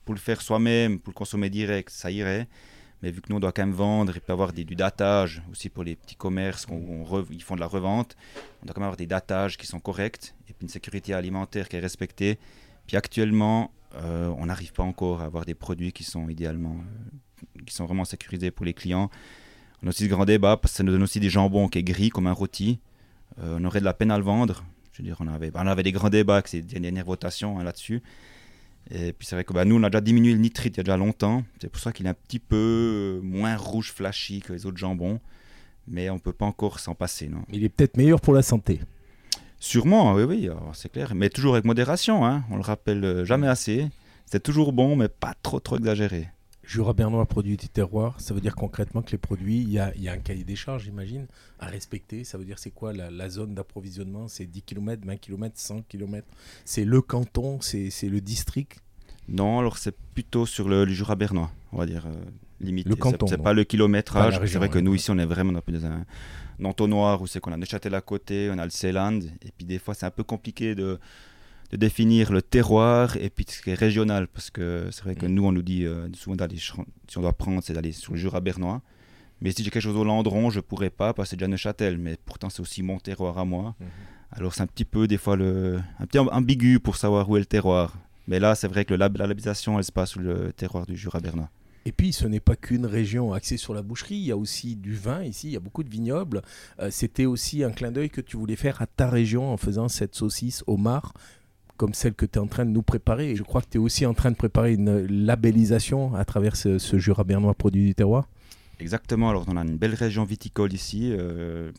pour 0.04 0.14
le 0.14 0.21
faire 0.21 0.43
soi-même, 0.43 0.99
pour 0.99 1.12
le 1.12 1.14
consommer 1.14 1.49
direct, 1.49 1.90
ça 1.90 2.11
irait. 2.11 2.49
Mais 3.04 3.11
vu 3.11 3.20
que 3.20 3.26
nous, 3.28 3.37
on 3.37 3.40
doit 3.40 3.52
quand 3.52 3.66
même 3.66 3.75
vendre, 3.75 4.12
il 4.14 4.20
peut 4.23 4.32
avoir 4.32 4.54
des, 4.54 4.64
du 4.64 4.76
datage 4.76 5.42
aussi 5.52 5.68
pour 5.68 5.84
les 5.84 5.94
petits 5.94 6.16
commerces, 6.16 6.66
où 6.70 7.06
ils 7.30 7.42
font 7.42 7.54
de 7.54 7.61
la 7.61 7.66
revente. 7.66 8.16
On 8.62 8.64
doit 8.64 8.73
quand 8.73 8.80
même 8.80 8.87
avoir 8.87 8.96
des 8.96 9.06
datages 9.06 9.58
qui 9.58 9.66
sont 9.66 9.78
corrects 9.78 10.34
et 10.49 10.54
puis 10.54 10.62
une 10.62 10.70
sécurité 10.70 11.12
alimentaire 11.12 11.68
qui 11.68 11.76
est 11.76 11.80
respectée. 11.80 12.38
Puis 12.87 12.96
actuellement, 12.96 13.73
euh, 13.96 14.28
on 14.38 14.46
n'arrive 14.46 14.73
pas 14.73 14.84
encore 14.84 15.20
à 15.20 15.26
avoir 15.26 15.44
des 15.44 15.54
produits 15.54 15.92
qui 15.92 16.02
sont 16.02 16.30
idéalement, 16.30 16.78
euh, 16.78 17.61
qui 17.66 17.75
sont 17.75 17.84
vraiment 17.84 18.06
sécurisés 18.06 18.50
pour 18.50 18.64
les 18.64 18.73
clients. 18.73 19.11
On 19.82 19.87
a 19.87 19.90
aussi 19.90 20.04
ce 20.04 20.08
grand 20.08 20.25
débat 20.25 20.56
parce 20.56 20.73
que 20.73 20.78
ça 20.78 20.82
nous 20.82 20.92
donne 20.92 21.02
aussi 21.02 21.20
des 21.20 21.28
jambons 21.28 21.68
qui 21.68 21.80
est 21.80 21.84
gris 21.84 22.08
comme 22.08 22.26
un 22.26 22.32
rôti. 22.32 22.80
Euh, 23.38 23.58
on 23.61 23.64
aurait 23.66 23.80
de 23.80 23.84
la 23.84 23.92
peine 23.92 24.12
à 24.12 24.16
le 24.16 24.25
vendre. 24.25 24.64
Je 24.92 25.02
veux 25.02 25.04
dire, 25.06 25.18
on 25.20 25.28
avait, 25.28 25.50
on 25.52 25.66
avait 25.66 25.82
des 25.82 25.92
grands 25.92 26.08
débats 26.08 26.37
avec 26.37 26.49
ces 26.49 26.62
dernières 26.62 27.04
votations 27.04 27.58
hein, 27.58 27.64
là-dessus. 27.64 28.02
Et 28.91 29.12
puis 29.12 29.26
c'est 29.26 29.35
vrai 29.35 29.45
que 29.45 29.53
bah, 29.53 29.64
nous, 29.64 29.76
on 29.76 29.83
a 29.83 29.91
déjà 29.91 30.00
diminué 30.00 30.33
le 30.33 30.38
nitrite 30.38 30.76
il 30.76 30.79
y 30.79 30.81
a 30.81 30.85
déjà 30.85 30.97
longtemps. 30.97 31.43
C'est 31.61 31.69
pour 31.69 31.81
ça 31.81 31.93
qu'il 31.93 32.07
est 32.07 32.11
un 32.11 32.14
petit 32.14 32.38
peu 32.38 33.21
moins 33.23 33.57
rouge 33.57 33.93
flashy 33.93 34.41
que 34.41 34.53
les 34.53 34.67
autres 34.67 34.76
jambons. 34.76 35.21
Mais 35.87 36.11
on 36.11 36.14
ne 36.14 36.21
peut 36.21 36.33
pas 36.33 36.47
encore 36.47 36.81
s'en 36.81 36.95
passer. 36.95 37.29
Non. 37.29 37.45
Il 37.53 37.64
est 37.64 37.69
peut-être 37.69 37.97
meilleur 37.97 38.21
pour 38.21 38.35
la 38.35 38.43
santé. 38.43 38.81
Sûrement, 39.59 40.14
oui, 40.14 40.25
oui, 40.25 40.49
c'est 40.75 40.91
clair. 40.91 41.14
Mais 41.14 41.31
toujours 41.31 41.55
avec 41.55 41.64
modération, 41.64 42.26
hein. 42.26 42.45
on 42.50 42.57
le 42.57 42.62
rappelle 42.62 43.25
jamais 43.25 43.49
assez. 43.49 43.88
C'est 44.26 44.43
toujours 44.43 44.73
bon, 44.73 44.97
mais 44.97 45.09
pas 45.09 45.35
trop, 45.43 45.61
trop 45.61 45.76
exagéré. 45.76 46.29
Jura 46.66 46.92
Bernois 46.92 47.26
produit 47.26 47.56
du 47.56 47.68
terroir, 47.68 48.21
ça 48.21 48.35
veut 48.35 48.40
dire 48.40 48.54
concrètement 48.54 49.02
que 49.02 49.12
les 49.12 49.18
produits, 49.18 49.61
il 49.61 49.71
y 49.71 49.78
a, 49.78 49.92
un 50.09 50.18
cahier 50.18 50.44
des 50.44 50.56
charges, 50.56 50.85
j'imagine, 50.85 51.26
à 51.59 51.66
respecter. 51.66 52.25
Ça 52.25 52.38
veut 52.38 52.44
dire 52.44 52.59
c'est 52.59 52.71
quoi 52.71 52.92
la, 52.92 53.28
zone 53.28 53.54
d'approvisionnement? 53.54 54.28
C'est 54.28 54.47
10 54.47 54.62
km, 54.62 55.02
20 55.06 55.16
km, 55.16 55.54
100 55.56 55.83
km 55.83 56.26
C'est 56.64 56.85
le 56.85 57.00
canton? 57.00 57.59
C'est 57.61 57.90
le 58.09 58.21
district? 58.21 58.80
Non, 59.28 59.59
alors 59.59 59.78
c'est 59.78 59.97
plutôt 60.14 60.47
sur 60.47 60.68
le, 60.68 60.87
Jura 60.87 61.16
Bernois, 61.16 61.50
on 61.73 61.78
va 61.78 61.87
dire. 61.87 62.06
Euh, 62.06 62.14
limité. 62.61 62.88
Le 62.88 62.97
canton. 62.97 63.26
C'est 63.26 63.38
pas 63.38 63.52
le 63.52 63.64
kilométrage. 63.64 64.40
C'est 64.47 64.59
vrai 64.59 64.68
que 64.68 64.78
nous, 64.78 64.94
ici, 64.94 65.11
on 65.11 65.18
est 65.18 65.26
vraiment 65.26 65.52
dans 65.52 65.87
un, 65.87 66.04
entonnoir 66.62 67.21
où 67.23 67.26
c'est 67.26 67.40
qu'on 67.40 67.52
a 67.52 67.56
Neuchâtel 67.56 67.94
à 67.94 68.00
côté, 68.00 68.50
on 68.52 68.59
a 68.59 68.64
le 68.64 68.71
Seeland. 68.71 69.21
Et 69.42 69.50
puis 69.56 69.66
des 69.66 69.78
fois, 69.78 69.94
c'est 69.94 70.06
un 70.06 70.11
peu 70.11 70.25
compliqué 70.25 70.75
de 70.75 70.99
de 71.75 71.76
définir 71.76 72.33
le 72.33 72.40
terroir 72.40 73.16
et 73.16 73.31
puis 73.31 73.45
ce 73.49 73.61
qui 73.61 73.71
est 73.71 73.75
régional. 73.75 74.28
Parce 74.28 74.49
que 74.49 74.88
c'est 74.93 75.02
vrai 75.02 75.16
que 75.16 75.26
mm. 75.26 75.35
nous, 75.35 75.45
on 75.45 75.50
nous 75.50 75.62
dit 75.62 75.85
euh, 75.85 76.07
souvent 76.14 76.37
d'aller, 76.37 76.57
si 76.57 77.19
on 77.19 77.21
doit 77.21 77.33
prendre, 77.33 77.61
c'est 77.64 77.73
d'aller 77.73 77.90
sur 77.90 78.12
le 78.12 78.19
Jura 78.19 78.40
bernois. 78.40 78.81
Mais 79.40 79.50
si 79.50 79.64
j'ai 79.64 79.71
quelque 79.71 79.83
chose 79.83 79.97
au 79.97 80.04
Landron, 80.04 80.50
je 80.50 80.61
pourrais 80.61 80.90
pas 80.90 81.12
parce 81.12 81.26
que 81.26 81.31
c'est 81.31 81.37
déjà 81.37 81.49
Neuchâtel. 81.49 81.99
Mais 81.99 82.16
pourtant, 82.25 82.49
c'est 82.49 82.61
aussi 82.61 82.85
mon 82.85 82.99
terroir 83.00 83.38
à 83.38 83.45
moi. 83.45 83.75
Mm-hmm. 83.81 84.38
Alors, 84.38 84.54
c'est 84.54 84.62
un 84.62 84.69
petit 84.69 84.85
peu, 84.85 85.09
des 85.09 85.19
fois, 85.19 85.35
le, 85.35 85.81
un 85.99 86.07
petit 86.07 86.21
ambigu 86.21 86.78
pour 86.78 86.97
savoir 86.97 87.28
où 87.28 87.37
est 87.37 87.40
le 87.40 87.47
terroir. 87.47 87.99
Mais 88.28 88.38
là, 88.38 88.54
c'est 88.54 88.69
vrai 88.69 88.85
que 88.85 88.95
la, 88.95 89.09
labellisation, 89.09 89.76
elle 89.76 89.85
se 89.85 89.93
passe 89.93 90.11
sous 90.11 90.21
le 90.21 90.52
terroir 90.52 90.87
du 90.87 90.97
Jura 90.97 91.19
bernois. 91.19 91.50
Et 91.87 91.93
puis, 91.93 92.12
ce 92.12 92.26
n'est 92.26 92.40
pas 92.40 92.54
qu'une 92.54 92.87
région 92.87 93.33
axée 93.33 93.57
sur 93.57 93.75
la 93.75 93.83
boucherie, 93.83 94.14
il 94.14 94.25
y 94.25 94.31
a 94.31 94.37
aussi 94.37 94.76
du 94.76 94.95
vin 94.95 95.25
ici, 95.25 95.49
il 95.49 95.52
y 95.52 95.57
a 95.57 95.61
beaucoup 95.61 95.83
de 95.83 95.90
vignobles. 95.90 96.40
Euh, 96.78 96.88
c'était 96.93 97.26
aussi 97.26 97.64
un 97.64 97.73
clin 97.73 97.90
d'œil 97.90 98.11
que 98.11 98.21
tu 98.21 98.37
voulais 98.37 98.57
faire 98.57 98.81
à 98.81 98.87
ta 98.87 99.11
région 99.11 99.52
en 99.52 99.57
faisant 99.57 99.88
cette 99.88 100.14
saucisse 100.14 100.62
au 100.69 100.76
mar 100.76 101.12
comme 101.76 101.95
celle 101.95 102.14
que 102.14 102.26
tu 102.26 102.38
es 102.38 102.43
en 102.43 102.47
train 102.47 102.64
de 102.64 102.71
nous 102.71 102.83
préparer. 102.83 103.31
Et 103.31 103.37
je 103.37 103.43
crois 103.43 103.61
que 103.61 103.69
tu 103.71 103.78
es 103.78 103.81
aussi 103.81 104.07
en 104.07 104.14
train 104.14 104.31
de 104.31 104.37
préparer 104.37 104.75
une 104.75 105.07
labellisation 105.07 106.14
à 106.14 106.25
travers 106.25 106.57
ce, 106.57 106.78
Jura 106.99 107.25
bernois 107.25 107.54
produit 107.54 107.87
du 107.87 107.95
terroir. 107.95 108.28
Exactement, 108.81 109.31
alors 109.31 109.45
on 109.49 109.57
a 109.57 109.62
une 109.62 109.76
belle 109.76 109.95
région 109.95 110.25
viticole 110.25 110.73
ici. 110.73 111.11
Euh, 111.12 111.71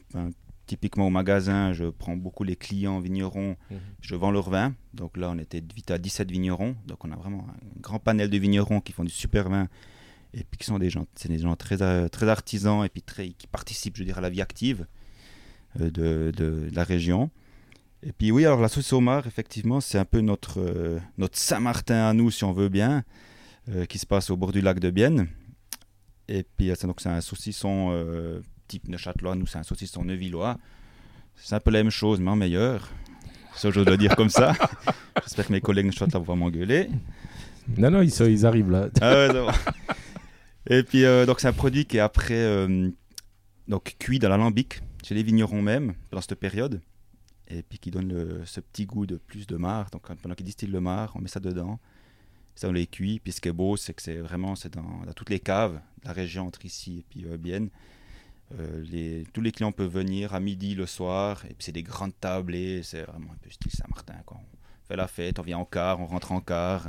typiquement 0.65 1.07
au 1.07 1.09
magasin, 1.09 1.73
je 1.73 1.85
prends 1.85 2.15
beaucoup 2.15 2.43
les 2.43 2.55
clients 2.55 2.99
vignerons, 2.99 3.55
mhm. 3.69 3.77
je 4.01 4.15
vends 4.15 4.31
leur 4.31 4.49
vin. 4.49 4.73
Donc 4.93 5.17
là, 5.17 5.29
on 5.31 5.37
était 5.37 5.63
à 5.89 5.97
17 5.97 6.31
vignerons. 6.31 6.75
Donc 6.87 7.03
on 7.05 7.11
a 7.11 7.15
vraiment 7.15 7.45
un 7.49 7.81
grand 7.81 7.99
panel 7.99 8.29
de 8.29 8.37
vignerons 8.37 8.81
qui 8.81 8.91
font 8.93 9.03
du 9.03 9.11
super 9.11 9.49
vin 9.49 9.67
et 10.35 10.43
puis 10.43 10.57
qui 10.59 10.65
sont 10.65 10.79
des 10.79 10.89
gens, 10.89 11.05
c'est 11.15 11.29
des 11.29 11.39
gens 11.39 11.55
très, 11.55 11.81
euh, 11.81 12.09
très 12.09 12.27
artisans 12.27 12.83
et 12.83 12.89
puis 12.89 13.01
très, 13.01 13.29
qui 13.29 13.47
participent, 13.47 13.95
je 13.95 14.03
dirais, 14.03 14.17
à 14.17 14.21
la 14.21 14.29
vie 14.29 14.41
active 14.41 14.85
euh, 15.79 15.89
de, 15.89 16.31
de, 16.35 16.69
la 16.73 16.83
région. 16.83 17.31
Et 18.07 18.11
puis 18.11 18.31
oui, 18.31 18.45
alors 18.45 18.61
la 18.61 18.67
saucisse 18.67 18.93
au 18.93 19.01
mar, 19.01 19.25
effectivement, 19.25 19.81
c'est 19.81 19.97
un 19.97 20.05
peu 20.05 20.21
notre, 20.21 20.59
euh, 20.61 20.99
notre 21.17 21.39
Saint-Martin 21.39 22.07
à 22.07 22.13
nous, 22.13 22.29
si 22.29 22.43
on 22.43 22.53
veut 22.53 22.69
bien, 22.69 23.03
euh, 23.69 23.85
qui 23.85 23.97
se 23.97 24.05
passe 24.05 24.29
au 24.29 24.37
bord 24.37 24.51
du 24.51 24.61
lac 24.61 24.79
de 24.79 24.91
Bienne. 24.91 25.27
Et 26.27 26.43
puis 26.43 26.71
c'est 26.75 26.85
donc 26.85 27.01
c'est 27.01 27.09
un 27.09 27.21
saucisson 27.21 27.89
euh, 27.91 28.41
type 28.67 28.87
Neuchâtelois, 28.87 29.33
nous 29.35 29.47
c'est 29.47 29.57
un 29.57 29.63
saucisson 29.63 30.05
neuvillois. 30.05 30.57
C'est 31.35 31.55
un 31.55 31.59
peu 31.59 31.71
la 31.71 31.81
même 31.81 31.91
chose, 31.91 32.19
mais 32.19 32.29
en 32.29 32.35
meilleur. 32.35 32.91
Ça, 33.55 33.71
je 33.71 33.81
dois 33.81 33.97
dire 33.97 34.15
comme 34.15 34.29
ça. 34.29 34.53
J'espère 35.23 35.47
que 35.47 35.53
mes 35.53 35.61
collègues 35.61 35.87
Neuchâtelois 35.87 36.21
vont 36.21 36.35
m'engueuler. 36.35 36.89
Non, 37.75 37.89
non, 37.89 38.03
ils, 38.03 38.13
ils 38.29 38.45
arrivent 38.45 38.69
là. 38.69 38.89
Ah 39.01 39.27
ouais, 39.27 39.51
Et 40.67 40.83
puis 40.83 41.03
donc 41.25 41.39
c'est 41.39 41.47
un 41.47 41.53
produit 41.53 41.85
qui 41.85 41.97
est 41.97 42.01
après 42.01 42.67
donc 43.67 43.95
cuit 43.97 44.19
dans 44.19 44.29
l'alambic 44.29 44.81
chez 45.03 45.15
les 45.15 45.23
vignerons 45.23 45.63
même 45.63 45.95
dans 46.11 46.21
cette 46.21 46.35
période 46.35 46.81
et 47.47 47.63
puis 47.63 47.77
qui 47.77 47.91
donne 47.91 48.43
ce 48.45 48.59
petit 48.59 48.85
goût 48.85 49.05
de 49.05 49.17
plus 49.17 49.47
de 49.47 49.55
marc. 49.55 49.91
Donc 49.91 50.07
pendant 50.21 50.35
qu'ils 50.35 50.45
distillent 50.45 50.69
le 50.69 50.81
marc, 50.81 51.15
on 51.15 51.21
met 51.21 51.27
ça 51.27 51.39
dedans, 51.39 51.79
ça 52.55 52.69
on 52.69 52.71
les 52.71 52.87
cuit. 52.87 53.19
Puis 53.19 53.33
ce 53.33 53.41
qui 53.41 53.49
est 53.49 53.53
beau, 53.53 53.77
c'est 53.77 53.93
que 53.93 54.01
c'est 54.01 54.17
vraiment 54.17 54.55
c'est 54.55 54.73
dans, 54.73 55.01
toutes 55.15 55.29
les 55.29 55.39
caves 55.39 55.75
de 56.01 56.07
la 56.07 56.13
région 56.13 56.47
entre 56.47 56.65
ici 56.65 56.99
et 56.99 57.05
puis 57.09 57.25
euh. 57.25 57.67
Euh, 58.59 59.23
tous 59.33 59.41
les 59.41 59.51
clients 59.51 59.71
peuvent 59.71 59.91
venir 59.91 60.35
à 60.35 60.39
midi, 60.39 60.75
le 60.75 60.85
soir, 60.85 61.43
et 61.45 61.53
puis 61.55 61.65
c'est 61.65 61.71
des 61.71 61.81
grandes 61.81 62.17
tables 62.19 62.53
et 62.53 62.83
c'est 62.83 63.01
vraiment 63.01 63.31
un 63.31 63.37
peu 63.41 63.49
style 63.49 63.71
Saint-Martin. 63.71 64.13
On 64.31 64.37
fait 64.87 64.95
la 64.95 65.07
fête, 65.07 65.39
on 65.39 65.41
vient 65.41 65.57
en 65.57 65.65
car, 65.65 65.99
on 65.99 66.05
rentre 66.05 66.31
en 66.31 66.41
car. 66.41 66.87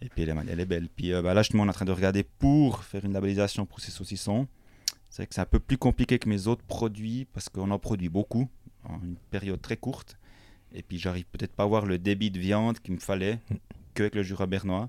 Et 0.00 0.08
puis 0.08 0.22
elle, 0.22 0.34
elle 0.48 0.60
est 0.60 0.66
belle. 0.66 0.88
Puis 0.88 1.12
euh, 1.12 1.22
bah, 1.22 1.34
là, 1.34 1.42
justement, 1.42 1.64
on 1.64 1.66
est 1.66 1.70
en 1.70 1.74
train 1.74 1.84
de 1.84 1.92
regarder 1.92 2.22
pour 2.22 2.84
faire 2.84 3.04
une 3.04 3.12
labellisation 3.12 3.66
pour 3.66 3.80
ces 3.80 3.90
saucissons. 3.90 4.46
C'est 5.10 5.26
que 5.26 5.34
c'est 5.34 5.40
un 5.40 5.46
peu 5.46 5.60
plus 5.60 5.78
compliqué 5.78 6.18
que 6.18 6.28
mes 6.28 6.46
autres 6.46 6.64
produits 6.64 7.26
parce 7.32 7.48
qu'on 7.48 7.70
en 7.70 7.78
produit 7.78 8.08
beaucoup 8.08 8.48
en 8.88 9.00
une 9.02 9.16
période 9.30 9.60
très 9.60 9.76
courte. 9.76 10.16
Et 10.72 10.82
puis 10.82 10.98
j'arrive 10.98 11.26
peut-être 11.26 11.52
pas 11.52 11.62
à 11.62 11.66
avoir 11.66 11.86
le 11.86 11.98
débit 11.98 12.30
de 12.30 12.38
viande 12.38 12.78
qu'il 12.80 12.94
me 12.94 13.00
fallait 13.00 13.40
qu'avec 13.94 14.14
le 14.14 14.22
Jura 14.22 14.46
bernois. 14.46 14.88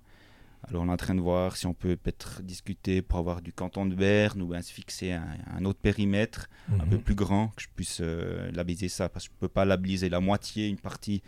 Alors 0.68 0.84
on 0.84 0.90
est 0.90 0.92
en 0.92 0.98
train 0.98 1.16
de 1.16 1.22
voir 1.22 1.56
si 1.56 1.66
on 1.66 1.74
peut 1.74 1.96
peut-être 1.96 2.42
discuter 2.42 3.02
pour 3.02 3.20
avoir 3.20 3.42
du 3.42 3.54
canton 3.54 3.86
de 3.86 3.96
Berne 3.96 4.42
ou 4.42 4.48
bien 4.48 4.62
se 4.62 4.74
fixer 4.74 5.12
un, 5.12 5.64
autre 5.66 5.80
périmètre 5.80 6.50
un 6.74 6.86
peu 6.86 6.98
mhm. 6.98 7.04
plus 7.04 7.16
grand 7.16 7.50
que 7.50 7.62
je 7.62 7.68
puisse 7.74 8.00
euh, 8.02 8.52
labelliser 8.52 8.90
ça 8.90 9.08
parce 9.08 9.28
que 9.28 9.34
je 9.36 9.40
peux 9.40 9.48
pas 9.48 9.66
labelliser 9.66 10.10
la 10.10 10.20
moitié, 10.20 10.68
une 10.68 10.80
partie 10.80 11.22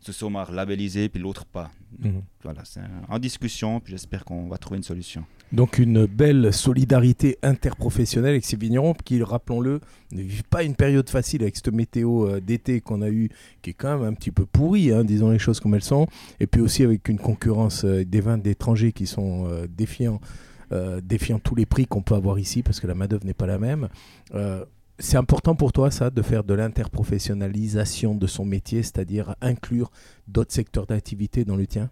ce 0.00 0.12
somar 0.12 0.52
labellisé 0.52 1.08
puis 1.08 1.20
l'autre 1.20 1.46
pas. 1.46 1.70
Mhm. 1.98 2.22
Voilà, 2.42 2.64
c'est 2.64 2.82
en 3.08 3.18
discussion 3.18 3.80
puis 3.80 3.92
j'espère 3.92 4.24
qu'on 4.24 4.48
va 4.48 4.58
trouver 4.58 4.76
une 4.76 4.84
solution. 4.84 5.24
Donc 5.54 5.78
une 5.78 6.06
belle 6.06 6.52
solidarité 6.52 7.38
interprofessionnelle 7.44 8.32
avec 8.32 8.44
ces 8.44 8.56
vignerons 8.56 8.92
qui, 8.92 9.22
rappelons-le, 9.22 9.78
ne 10.10 10.22
vivent 10.22 10.42
pas 10.50 10.64
une 10.64 10.74
période 10.74 11.08
facile 11.08 11.42
avec 11.42 11.54
cette 11.54 11.72
météo 11.72 12.26
euh, 12.26 12.40
d'été 12.40 12.80
qu'on 12.80 13.02
a 13.02 13.08
eu, 13.08 13.28
qui 13.62 13.70
est 13.70 13.74
quand 13.74 13.96
même 13.96 14.08
un 14.08 14.14
petit 14.14 14.32
peu 14.32 14.46
pourrie, 14.46 14.90
hein, 14.90 15.04
disons 15.04 15.30
les 15.30 15.38
choses 15.38 15.60
comme 15.60 15.76
elles 15.76 15.84
sont, 15.84 16.08
et 16.40 16.48
puis 16.48 16.60
aussi 16.60 16.82
avec 16.82 17.08
une 17.08 17.18
concurrence 17.18 17.84
euh, 17.84 18.04
des 18.04 18.20
vins 18.20 18.36
d'étrangers 18.36 18.90
qui 18.90 19.06
sont 19.06 19.46
euh, 19.46 19.68
défiants, 19.68 20.20
défiant 21.04 21.38
tous 21.38 21.54
les 21.54 21.66
prix 21.66 21.86
qu'on 21.86 22.02
peut 22.02 22.16
avoir 22.16 22.36
ici, 22.40 22.64
parce 22.64 22.80
que 22.80 22.88
la 22.88 22.96
main-d'œuvre 22.96 23.24
n'est 23.24 23.32
pas 23.32 23.46
la 23.46 23.60
même. 23.60 23.88
c'est 24.98 25.16
important 25.16 25.54
pour 25.54 25.72
toi, 25.72 25.92
ça, 25.92 26.10
de 26.10 26.20
faire 26.20 26.42
de 26.42 26.52
l'interprofessionnalisation 26.52 28.16
de 28.16 28.26
son 28.26 28.44
métier, 28.44 28.82
c'est-à-dire 28.82 29.36
inclure 29.40 29.92
d'autres 30.26 30.52
secteurs 30.52 30.86
d'activité 30.86 31.44
dans 31.44 31.54
le 31.54 31.68
tien? 31.68 31.90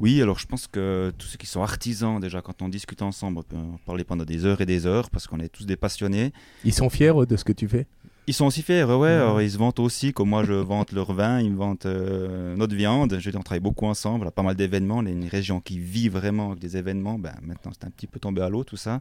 Oui, 0.00 0.22
alors 0.22 0.38
je 0.38 0.46
pense 0.46 0.66
que 0.66 1.12
tous 1.18 1.26
ceux 1.26 1.36
qui 1.36 1.46
sont 1.46 1.62
artisans, 1.62 2.20
déjà, 2.20 2.40
quand 2.40 2.62
on 2.62 2.68
discute 2.68 3.02
ensemble, 3.02 3.38
on 3.38 3.42
peut 3.42 3.56
en 3.56 3.78
parler 3.84 4.04
pendant 4.04 4.24
des 4.24 4.44
heures 4.44 4.60
et 4.60 4.66
des 4.66 4.86
heures 4.86 5.10
parce 5.10 5.26
qu'on 5.26 5.40
est 5.40 5.48
tous 5.48 5.66
des 5.66 5.76
passionnés. 5.76 6.32
Ils 6.64 6.72
sont 6.72 6.88
fiers 6.88 7.26
de 7.28 7.36
ce 7.36 7.44
que 7.44 7.52
tu 7.52 7.66
fais? 7.66 7.86
Ils 8.28 8.34
sont 8.34 8.44
aussi 8.44 8.62
fiers, 8.62 8.84
ouais. 8.84 9.08
Alors, 9.08 9.40
ils 9.40 9.50
se 9.50 9.58
vantent 9.58 9.80
aussi, 9.80 10.12
comme 10.12 10.28
moi 10.28 10.44
je 10.44 10.52
vante 10.52 10.92
leur 10.92 11.12
vin, 11.14 11.40
ils 11.40 11.50
me 11.50 11.56
vantent 11.56 11.86
euh, 11.86 12.54
notre 12.56 12.76
viande. 12.76 13.16
Je 13.18 13.30
on 13.30 13.40
travaille 13.40 13.60
beaucoup 13.60 13.86
ensemble, 13.86 14.26
a 14.26 14.30
pas 14.30 14.42
mal 14.42 14.54
d'événements. 14.54 14.98
On 14.98 15.06
est 15.06 15.12
une 15.12 15.26
région 15.26 15.60
qui 15.60 15.78
vit 15.78 16.10
vraiment 16.10 16.50
avec 16.50 16.60
des 16.60 16.76
événements. 16.76 17.18
Ben, 17.18 17.34
maintenant, 17.42 17.72
c'est 17.72 17.86
un 17.86 17.90
petit 17.90 18.06
peu 18.06 18.20
tombé 18.20 18.42
à 18.42 18.50
l'eau 18.50 18.64
tout 18.64 18.76
ça. 18.76 19.00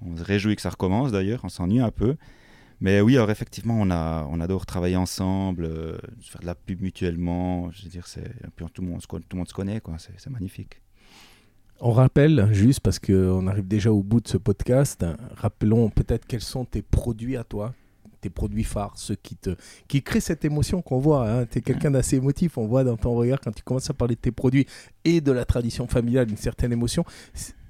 On 0.00 0.16
se 0.16 0.24
réjouit 0.24 0.56
que 0.56 0.62
ça 0.62 0.70
recommence 0.70 1.12
d'ailleurs, 1.12 1.40
on 1.44 1.50
s'ennuie 1.50 1.80
un 1.80 1.90
peu. 1.90 2.16
Mais 2.80 3.00
oui, 3.00 3.16
alors 3.16 3.30
effectivement, 3.30 3.78
on, 3.80 3.90
a, 3.90 4.26
on 4.30 4.40
adore 4.40 4.66
travailler 4.66 4.96
ensemble, 4.96 5.64
euh, 5.64 5.96
faire 6.20 6.42
de 6.42 6.46
la 6.46 6.54
pub 6.54 6.82
mutuellement. 6.82 7.70
Je 7.72 7.84
veux 7.84 7.88
dire, 7.88 8.06
c'est, 8.06 8.30
tout, 8.56 8.82
le 8.82 8.88
monde, 8.88 9.00
tout 9.00 9.18
le 9.32 9.36
monde 9.36 9.48
se 9.48 9.54
connaît, 9.54 9.80
quoi. 9.80 9.96
C'est, 9.98 10.30
magnifique. 10.30 10.80
On 11.80 11.92
rappelle, 11.92 12.48
juste 12.52 12.80
parce 12.80 12.98
qu'on 12.98 13.46
arrive 13.46 13.66
déjà 13.66 13.92
au 13.92 14.02
bout 14.02 14.20
de 14.20 14.28
ce 14.28 14.38
podcast, 14.38 15.04
rappelons 15.34 15.90
peut-être 15.90 16.26
quels 16.26 16.42
sont 16.42 16.64
tes 16.64 16.82
produits 16.82 17.36
à 17.36 17.44
toi, 17.44 17.74
tes 18.20 18.30
produits 18.30 18.64
phares, 18.64 18.94
ceux 18.96 19.14
qui, 19.14 19.36
te, 19.36 19.56
qui 19.86 20.02
créent 20.02 20.20
cette 20.20 20.44
émotion 20.44 20.80
qu'on 20.80 20.98
voit. 20.98 21.30
Hein. 21.30 21.46
Tu 21.46 21.58
es 21.58 21.60
quelqu'un 21.62 21.90
d'assez 21.90 22.16
émotif, 22.16 22.56
on 22.56 22.66
voit 22.66 22.82
dans 22.82 22.96
ton 22.96 23.14
regard 23.14 23.40
quand 23.40 23.52
tu 23.52 23.62
commences 23.62 23.90
à 23.90 23.94
parler 23.94 24.14
de 24.14 24.20
tes 24.20 24.32
produits 24.32 24.66
et 25.04 25.20
de 25.20 25.32
la 25.32 25.44
tradition 25.44 25.86
familiale 25.86 26.30
une 26.30 26.38
certaine 26.38 26.72
émotion 26.72 27.04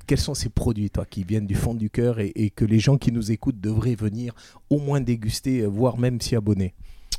quels 0.06 0.20
sont 0.20 0.34
ces 0.34 0.48
produits, 0.48 0.90
toi, 0.90 1.04
qui 1.04 1.24
viennent 1.24 1.46
du 1.46 1.54
fond 1.54 1.74
du 1.74 1.90
cœur 1.90 2.18
et, 2.20 2.50
que 2.54 2.64
les 2.64 2.78
gens 2.78 2.96
qui 2.96 3.12
nous 3.12 3.32
écoutent 3.32 3.60
devraient 3.60 3.94
venir 3.94 4.34
au 4.70 4.78
moins 4.78 5.00
déguster, 5.00 5.60
euh, 5.60 5.66
voire 5.66 5.98
même 5.98 6.20
s'y 6.20 6.36
abonner? 6.36 6.74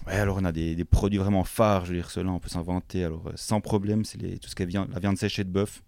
Alors 0.06 0.38
on 0.39 0.45
a 0.45 0.54
des, 0.54 0.86
produits 0.86 1.19
vraiment 1.19 1.43
phares, 1.43 1.86
je 1.86 1.91
veux 1.91 1.97
dire, 1.97 2.10
cela 2.10 2.32
on 2.32 2.39
peut 2.39 2.50
s'inventer. 2.50 3.04
Alors 3.04 3.28
euh, 3.28 3.34
sans 3.36 3.60
problème, 3.60 4.06
c'est 4.06 4.17
tout 4.39 4.50
ce 4.50 4.56
qui 4.56 4.63
est 4.63 4.73
la 4.73 5.00
viande 5.00 5.17
séchée 5.17 5.43
de 5.43 5.50
bœuf. 5.50 5.84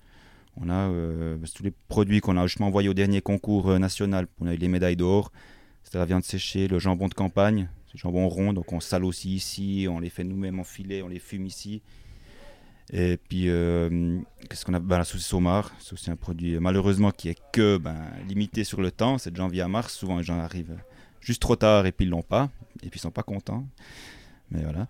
On 0.57 0.69
a 0.69 0.89
euh, 0.89 1.37
tous 1.55 1.63
les 1.63 1.71
produits 1.87 2.19
qu'on 2.19 2.35
a 2.35 2.45
justement 2.45 2.67
envoyés 2.67 2.89
au 2.89 2.93
dernier 2.93 3.21
concours 3.21 3.79
national. 3.79 4.27
On 4.41 4.47
a 4.47 4.53
eu 4.53 4.57
les 4.57 4.67
médailles 4.67 4.97
d'or. 4.97 5.31
C'était 5.83 5.99
la 5.99 6.05
viande 6.05 6.23
séchée, 6.23 6.67
le 6.67 6.79
jambon 6.79 7.07
de 7.07 7.13
campagne, 7.13 7.69
c'est 7.91 7.97
jambon 7.97 8.27
rond, 8.27 8.53
donc 8.53 8.71
on 8.73 8.79
sale 8.79 9.05
aussi 9.05 9.33
ici, 9.33 9.87
on 9.89 9.99
les 9.99 10.09
fait 10.09 10.23
nous-mêmes 10.23 10.59
en 10.59 10.63
filet, 10.63 11.01
on 11.01 11.07
les 11.07 11.19
fume 11.19 11.45
ici. 11.45 11.81
Et 12.91 13.17
puis, 13.17 13.49
euh, 13.49 14.19
qu'est-ce 14.49 14.65
qu'on 14.65 14.73
a? 14.73 14.79
Ben, 14.79 14.97
La 14.97 15.03
saucisse 15.03 15.33
au 15.33 15.39
mar, 15.39 15.71
c'est 15.79 15.93
aussi 15.93 16.09
un 16.09 16.15
produit 16.15 16.59
malheureusement 16.59 17.11
qui 17.11 17.29
est 17.29 17.39
que 17.51 17.77
ben, 17.77 17.97
limité 18.27 18.63
sur 18.63 18.81
le 18.81 18.91
temps, 18.91 19.17
c'est 19.17 19.31
de 19.31 19.35
janvier 19.35 19.61
à 19.61 19.67
mars. 19.67 19.93
Souvent, 19.93 20.17
les 20.17 20.23
gens 20.23 20.39
arrivent 20.39 20.77
juste 21.21 21.41
trop 21.41 21.55
tard 21.55 21.85
et 21.85 21.91
puis 21.91 22.05
ils 22.05 22.09
l'ont 22.09 22.23
pas, 22.23 22.49
et 22.81 22.89
puis 22.89 22.97
ils 22.99 23.01
sont 23.01 23.11
pas 23.11 23.23
contents. 23.23 23.67
Mais 24.51 24.63
voilà. 24.63 24.87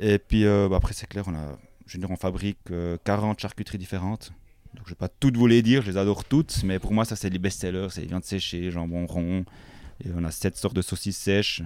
Et 0.00 0.18
puis, 0.18 0.44
euh, 0.44 0.68
ben, 0.68 0.76
après, 0.76 0.92
c'est 0.92 1.06
clair, 1.06 1.24
on 1.26 1.34
a 1.34 2.16
fabrique 2.16 2.58
40 3.04 3.40
charcuteries 3.40 3.78
différentes. 3.78 4.32
Donc, 4.74 4.84
je 4.86 4.90
vais 4.90 4.96
pas 4.96 5.08
toutes 5.08 5.36
vous 5.36 5.46
les 5.46 5.62
dire, 5.62 5.82
je 5.82 5.90
les 5.90 5.96
adore 5.96 6.24
toutes, 6.24 6.62
mais 6.64 6.78
pour 6.78 6.92
moi, 6.92 7.04
ça, 7.04 7.16
c'est 7.16 7.30
les 7.30 7.38
best-sellers. 7.38 7.88
C'est 7.90 8.00
les 8.00 8.08
viandes 8.08 8.24
séchées, 8.24 8.70
jambon 8.70 9.06
rond. 9.06 9.44
Et 10.04 10.08
on 10.14 10.24
a 10.24 10.30
sept 10.30 10.56
sortes 10.56 10.74
de 10.74 10.82
saucisses 10.82 11.18
sèches. 11.18 11.62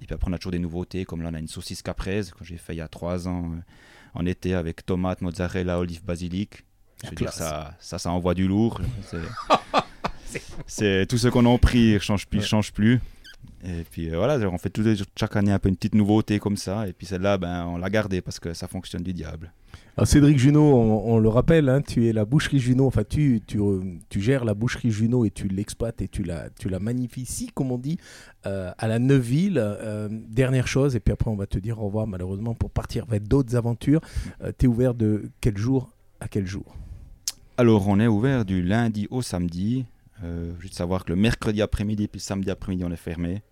Et 0.00 0.06
puis 0.06 0.14
après, 0.14 0.28
on 0.30 0.32
a 0.32 0.38
toujours 0.38 0.52
des 0.52 0.58
nouveautés, 0.58 1.04
comme 1.04 1.22
là, 1.22 1.30
on 1.30 1.34
a 1.34 1.38
une 1.38 1.48
saucisse 1.48 1.82
caprese 1.82 2.32
que 2.32 2.44
j'ai 2.44 2.56
fait 2.56 2.74
il 2.74 2.78
y 2.78 2.80
a 2.80 2.88
trois 2.88 3.28
ans 3.28 3.52
euh, 3.52 3.60
en 4.14 4.26
été 4.26 4.54
avec 4.54 4.84
tomate, 4.84 5.20
mozzarella, 5.20 5.78
olive, 5.78 6.04
basilic. 6.04 6.64
Je 7.04 7.10
veux 7.10 7.16
dire, 7.16 7.32
ça, 7.32 7.74
ça, 7.78 7.98
ça 7.98 8.10
envoie 8.10 8.34
du 8.34 8.48
lourd. 8.48 8.80
C'est 10.66 11.06
tout 11.08 11.18
ce 11.18 11.28
qu'on 11.28 11.52
a 11.52 11.58
pris, 11.58 11.94
ne 11.94 11.98
change 11.98 12.26
plus, 12.26 12.42
change 12.42 12.72
plus. 12.72 13.00
Et 13.64 13.84
puis 13.90 14.10
euh, 14.10 14.16
voilà, 14.16 14.38
on 14.48 14.58
fait 14.58 14.70
tout, 14.70 14.84
chaque 15.18 15.36
année 15.36 15.52
un 15.52 15.58
peu 15.58 15.68
une 15.68 15.76
petite 15.76 15.94
nouveauté 15.94 16.38
comme 16.38 16.56
ça. 16.56 16.86
Et 16.88 16.92
puis 16.92 17.06
celle-là, 17.06 17.38
ben, 17.38 17.66
on 17.66 17.76
l'a 17.76 17.90
gardée 17.90 18.20
parce 18.20 18.38
que 18.40 18.54
ça 18.54 18.66
fonctionne 18.68 19.02
du 19.02 19.12
diable. 19.12 19.52
Alors 19.98 20.06
Cédric 20.06 20.38
Junot, 20.38 20.62
on, 20.62 21.18
le 21.18 21.28
rappelle, 21.28 21.68
hein, 21.68 21.82
tu 21.82 22.06
es 22.06 22.12
la 22.12 22.24
boucherie 22.24 22.60
Junot, 22.60 22.86
enfin 22.86 23.02
tu, 23.02 23.42
gères 24.12 24.44
la 24.44 24.54
boucherie 24.54 24.92
Junot 24.92 25.24
et 25.24 25.32
tu 25.32 25.48
l'exploites 25.48 26.00
et 26.00 26.06
tu 26.06 26.22
la, 26.22 26.50
tu 26.50 26.68
la 26.68 26.78
comme 27.52 27.72
on 27.72 27.78
dit, 27.78 27.98
euh, 28.46 28.70
à 28.78 28.86
la 28.86 29.00
Neuville. 29.00 29.58
Euh, 29.58 30.08
dernière 30.08 30.68
chose, 30.68 30.94
et 30.94 31.00
puis 31.00 31.12
après 31.12 31.28
on 31.28 31.34
va 31.34 31.48
te 31.48 31.58
dire 31.58 31.82
au 31.82 31.86
revoir 31.86 32.06
malheureusement 32.06 32.54
pour 32.54 32.70
partir 32.70 33.06
vers 33.06 33.18
d'autres 33.18 33.56
aventures. 33.56 34.00
tu 34.56 34.66
es 34.66 34.68
ouvert 34.68 34.94
de 34.94 35.32
quel 35.40 35.58
jour 35.58 35.90
à 36.20 36.28
quel 36.28 36.46
jour? 36.46 36.76
Alors 37.56 37.88
on 37.88 37.98
est 37.98 38.06
ouvert 38.06 38.44
du 38.44 38.62
lundi 38.62 39.08
au 39.10 39.20
samedi. 39.20 39.84
juste 40.60 40.74
savoir 40.74 41.04
que 41.04 41.10
le 41.10 41.16
mercredi 41.16 41.60
après-midi 41.60 42.06
puis 42.06 42.20
le 42.20 42.22
samedi 42.22 42.52
après-midi 42.52 42.84
on 42.84 42.92
est 42.92 42.96
fermé. 42.96 43.42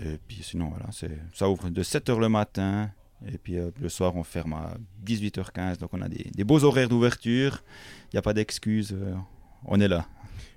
Et 0.00 0.18
puis 0.26 0.42
sinon, 0.42 0.70
voilà, 0.70 0.86
ça 1.32 1.48
ouvre 1.48 1.70
de 1.70 1.82
7h 1.84 2.18
le 2.18 2.28
matin. 2.28 2.90
Et 3.26 3.38
puis 3.38 3.58
euh, 3.58 3.70
le 3.80 3.88
soir, 3.88 4.14
on 4.16 4.22
ferme 4.22 4.52
à 4.52 4.74
18h15. 5.06 5.78
Donc 5.78 5.90
on 5.92 6.00
a 6.00 6.08
des, 6.08 6.44
beaux 6.44 6.64
horaires 6.64 6.88
d'ouverture. 6.88 7.62
Il 8.06 8.16
n'y 8.16 8.18
a 8.18 8.22
pas 8.22 8.34
d'excuses. 8.34 8.92
Euh, 8.92 9.14
on 9.64 9.80
est 9.80 9.88
là. 9.88 10.06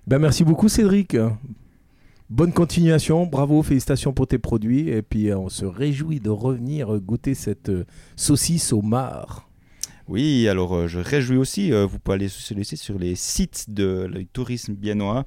Ben, 0.08 0.20
merci 0.20 0.44
beaucoup, 0.44 0.70
Cédric. 0.70 1.18
Bonne 2.30 2.54
continuation, 2.54 3.26
bravo, 3.26 3.62
félicitations 3.62 4.14
pour 4.14 4.28
tes 4.28 4.38
produits. 4.38 4.90
Et 4.90 5.02
puis 5.02 5.30
euh, 5.30 5.38
on 5.38 5.50
se 5.50 5.66
réjouit 5.66 6.20
de 6.20 6.30
revenir 6.30 7.00
goûter 7.00 7.34
cette 7.34 7.72
saucisse 8.16 8.74
au 8.74 8.82
mar. 8.82 9.48
Oui, 10.08 10.48
alors 10.48 10.88
je 10.88 11.00
réjouis 11.00 11.38
aussi, 11.38 11.72
vous 11.72 12.00
pouvez 12.00 12.16
aller 12.16 12.28
sur 12.28 12.56
les, 12.56 12.64
sur 12.64 13.00
les 13.00 13.16
sites 13.16 13.70
de 13.70 14.10
le 14.12 14.26
tourisme 14.26 14.74
biennois 14.74 15.26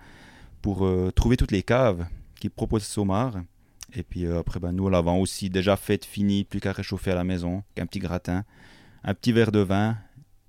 pour 0.61 0.87
trouver 1.14 1.38
toutes 1.38 1.53
les 1.53 1.62
caves 1.62 2.05
qui 2.38 2.51
proposent 2.51 2.85
ce 2.85 3.01
homard. 3.01 3.37
Et 3.94 4.02
puis 4.02 4.26
euh, 4.26 4.40
après, 4.40 4.61
ben, 4.61 4.72
nous, 4.72 4.87
on 4.87 4.88
l'avons 4.88 5.20
aussi 5.20 5.50
déjà 5.50 5.76
fait, 5.76 6.04
fini, 6.04 6.44
plus 6.44 6.61
qu'à 6.61 6.72
réchauffer 6.72 7.12
à 7.12 7.14
la 7.14 7.24
maison, 7.24 7.62
qu'un 7.74 7.87
petit 7.87 8.00
gratin, 8.00 8.44
un 9.04 9.14
petit 9.14 9.33
verre 9.33 9.52
de 9.52 9.61
vin. 9.61 9.96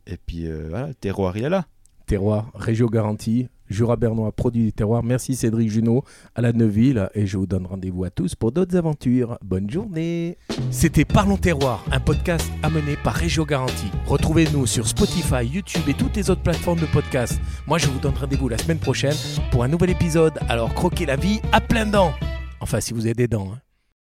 Et 0.08 0.18
puis 0.18 0.48
euh, 0.48 0.68
voilà, 0.70 0.88
le 0.88 0.96
terroir, 0.96 1.38
il 1.38 1.46
est 1.46 1.50
là. 1.50 1.66
Terroir, 2.08 2.52
Régio 2.54 2.88
Garantie, 2.88 3.48
Jura 3.68 3.96
Bernois, 3.96 4.32
produit 4.32 4.66
du 4.66 4.74
terroir. 4.74 5.02
Merci 5.02 5.36
Cédric 5.36 5.72
Junot 5.72 6.04
à 6.36 6.42
la 6.42 6.54
Neuville 6.54 7.10
et 7.16 7.26
je 7.26 7.38
vous 7.38 7.48
donne 7.48 7.66
rendez-vous 7.66 8.04
à 8.04 8.12
tous 8.12 8.36
pour 8.36 8.52
d'autres 8.52 8.78
aventures. 8.78 9.40
Bonne 9.44 9.70
journée. 9.70 10.38
C'était 10.70 11.04
Parlons 11.04 11.38
Terroir, 11.38 11.84
un 11.92 12.00
podcast 12.00 12.48
amené 12.62 12.96
par 13.04 13.16
Régio 13.16 13.44
Garantie. 13.44 13.90
Retrouvez-nous 14.06 14.68
sur 14.68 14.88
Spotify, 14.88 15.46
YouTube 15.46 15.88
et 15.88 15.96
toutes 15.96 16.16
les 16.16 16.30
autres 16.30 16.44
plateformes 16.44 16.80
de 16.80 16.86
podcast. 16.86 17.40
Moi, 17.66 17.80
je 17.80 17.88
vous 17.88 18.00
donne 18.00 18.14
rendez-vous 18.14 18.50
la 18.50 18.60
semaine 18.60 18.80
prochaine 18.80 19.16
pour 19.50 19.64
un 19.64 19.68
nouvel 19.68 19.90
épisode. 19.90 20.38
Alors 20.48 20.74
croquez 20.76 21.08
la 21.08 21.16
vie 21.16 21.42
à 21.52 21.60
plein 21.60 21.88
dents. 21.88 22.14
Enfin, 22.60 22.80
si 22.82 22.94
vous 22.94 23.06
avez 23.06 23.14
des 23.14 23.28
dents. 23.28 23.54
Hein. 23.54 23.62